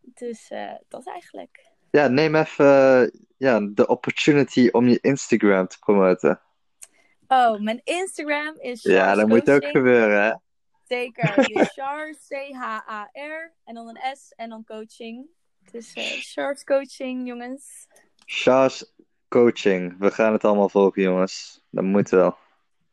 [0.00, 1.74] Dus eh, dat eigenlijk.
[1.90, 6.40] Ja, neem even eh, ja, de opportunity om je Instagram te promoten.
[7.28, 10.32] Oh, mijn Instagram is Ja, dat moet ook gebeuren, hè?
[10.84, 11.34] Zeker.
[11.52, 13.54] Dus Char, C-H-A-R.
[13.64, 15.26] En dan een S en dan coaching.
[15.70, 17.86] Dus eh Charles Coaching, jongens.
[18.24, 18.94] Charles
[19.28, 19.98] Coaching.
[19.98, 21.62] We gaan het allemaal volgen, jongens.
[21.70, 22.36] Dat moet wel.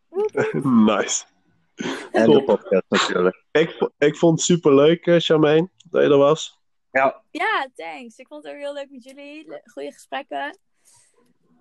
[0.64, 1.26] Nice.
[2.12, 3.46] En de podcast natuurlijk.
[3.52, 6.62] Ik, ik vond het super leuk, Charmaine, dat je er was.
[6.94, 7.22] Ja.
[7.32, 8.18] Ja, thanks.
[8.18, 9.48] Ik vond het ook heel leuk met jullie.
[9.64, 10.58] Goede gesprekken.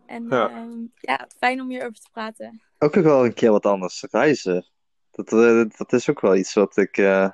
[0.07, 0.49] En Ja.
[0.49, 0.69] ja.
[1.01, 2.63] ja, fijn om hierover te praten.
[2.79, 4.05] Ook wel een keer wat anders.
[4.11, 4.67] Reizen.
[5.11, 6.97] Dat, eh, dat is ook wel iets wat ik...
[6.97, 7.31] eh,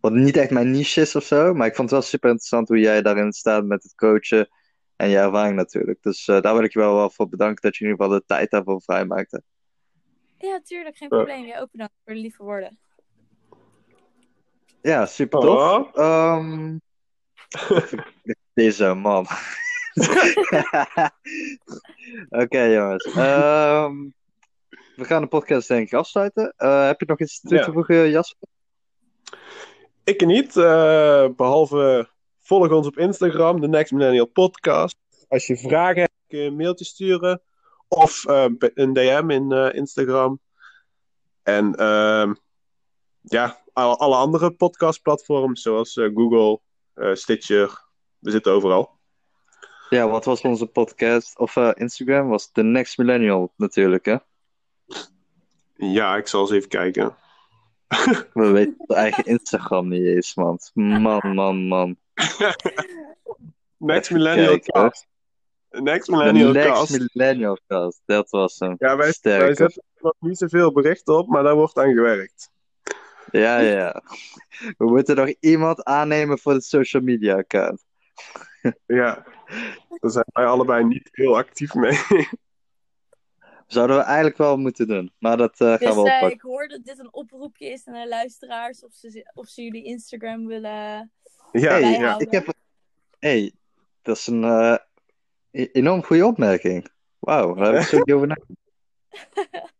[0.00, 1.54] wat niet echt mijn niche is of zo.
[1.54, 4.48] Maar ik vond het wel super interessant hoe jij daarin staat met het coachen.
[4.96, 6.02] En je ervaring natuurlijk.
[6.02, 8.20] Dus eh, daar wil ik je wel, wel voor bedanken dat je in ieder geval
[8.20, 9.42] de tijd daarvoor vrijmaakte.
[10.38, 10.96] Ja, tuurlijk.
[10.96, 11.16] Geen Ja.
[11.16, 11.44] probleem.
[11.46, 12.78] Jij ook bedankt voor de lieve woorden.
[14.82, 15.92] Ja, super tof.
[15.94, 16.74] Oh.
[17.50, 17.98] Ehm,
[18.54, 19.26] Deze man.
[22.42, 23.04] Oké, jongens.
[23.04, 23.94] Ehm,
[24.96, 26.54] we gaan de podcast denk ik afsluiten.
[26.56, 27.64] Eh, heb je nog iets toe Ja.
[27.64, 28.48] te voegen, Jasper?
[30.04, 32.08] Ik niet, eh, behalve
[32.40, 34.96] volg ons op Instagram, de Next Millennial Podcast.
[35.28, 37.42] Als je vragen hebt, kun je een mailtje sturen.
[37.88, 38.44] Of eh,
[38.74, 40.40] een DM in eh, Instagram.
[41.42, 42.34] En ehm,
[43.20, 46.60] ja, alle, andere podcastplatforms zoals Google,
[47.12, 47.84] Stitcher.
[48.18, 48.98] We zitten overal.
[49.88, 51.38] Ja, wat was onze podcast?
[51.38, 54.16] Of eh, Instagram was The Next Millennial natuurlijk, hè?
[55.74, 57.16] Ja, ik zal eens even kijken.
[58.34, 60.58] We weten de eigen Instagram niet eens, man.
[60.74, 61.96] Man, man, man.
[63.76, 64.58] Next Millennial.
[64.58, 65.06] Cast.
[65.70, 66.98] Next The Millennial Next Cast.
[67.12, 68.02] Millennial Cast.
[68.04, 68.74] Dat was hem.
[68.78, 72.50] Ja, wij, wij zetten er nog niet zoveel berichten op, maar daar wordt aan gewerkt.
[73.30, 74.02] Ja, ja, ja.
[74.78, 77.84] We moeten nog iemand aannemen voor het social media account.
[78.86, 79.24] Ja,
[79.88, 81.98] daar zijn wij allebei niet heel actief mee.
[83.66, 85.12] Zouden we eigenlijk wel moeten doen.
[85.18, 86.30] Maar dat eh, gaan Dus we eh, oppakken.
[86.30, 88.84] ik hoor dat dit een oproepje is aan de luisteraars.
[88.84, 91.12] Of ze, of ze jullie Instagram willen...
[91.52, 92.18] Ja, Hey, ja.
[92.18, 92.54] Ik heb...
[93.18, 93.52] hey,
[94.02, 94.76] dat is een eh,
[95.50, 96.88] e- enorm goede opmerking.
[97.18, 98.58] Wauw, daar heb ik zo over nagedacht.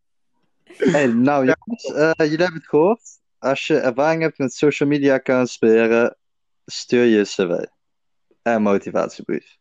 [0.92, 3.19] Hey, nou jongens, eh, jullie hebben het gehoord.
[3.40, 6.16] Als je ervaring hebt met social media accounts beheren,
[6.64, 7.64] stuur je cv
[8.42, 9.58] en motivatiebrief.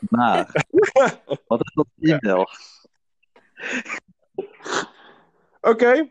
[0.00, 0.64] Maar,
[1.46, 2.48] wat is dat e-mail?
[5.60, 6.10] Oké.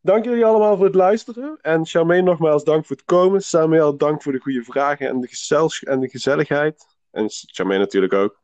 [0.00, 1.58] Dank jullie allemaal voor het luisteren.
[1.62, 3.42] En Charmaine nogmaals dank voor het komen.
[3.42, 6.86] Samuel dank voor de goede vragen en de, gezels en de gezelligheid.
[7.10, 8.40] En Charmaine natuurlijk ook.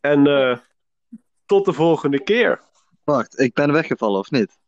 [0.00, 0.58] En eh,
[1.46, 2.60] tot de volgende keer.
[3.04, 4.58] Wacht, ik ben weggevallen of niet?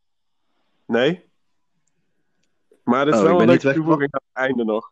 [0.87, 1.28] Nee?
[2.89, 4.91] Maar dat is Oh, wel ik een leuke toevoeging aan het einde nog.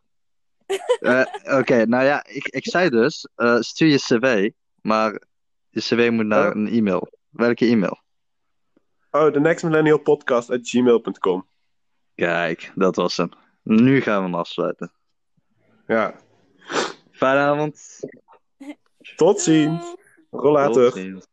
[0.99, 1.25] Eh,
[1.59, 4.49] Oké, nou ja, ik, ik zei dus, eh, stuur je cv,
[4.81, 5.21] maar
[5.69, 6.55] je cv moet naar Oh.
[6.55, 7.07] een e-mail.
[7.29, 8.01] Welke e-mail?
[9.11, 11.47] Oh, de Next Millennial Podcast at gmail.com.
[12.15, 13.29] Kijk, dat was hem.
[13.63, 14.91] Nu gaan we hem afsluiten.
[15.87, 16.15] Ja.
[17.11, 17.99] Fijne avond.
[19.15, 19.95] Tot ziens.
[20.31, 20.83] Rollator.
[20.91, 21.27] Tot ziens.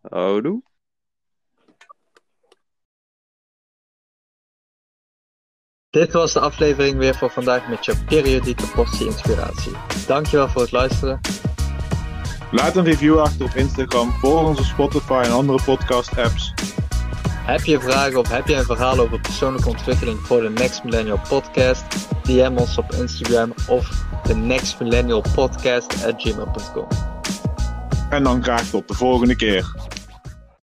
[0.00, 0.62] Houdoe.
[5.92, 9.72] Dit was de aflevering weer voor vandaag met je periodieke portie inspiratie.
[10.06, 11.20] Dankjewel voor het luisteren.
[12.50, 16.52] Laat een review achter op Instagram, volg ons op Spotify en andere podcast apps.
[17.28, 21.20] Heb je vragen of heb je een verhaal over persoonlijke ontwikkeling voor de Next Millennial
[21.28, 21.84] Podcast?
[22.22, 26.86] DM ons op Instagram of de Next Millennial Podcast at gmail.com.
[28.10, 29.91] En dan graag tot de volgende keer.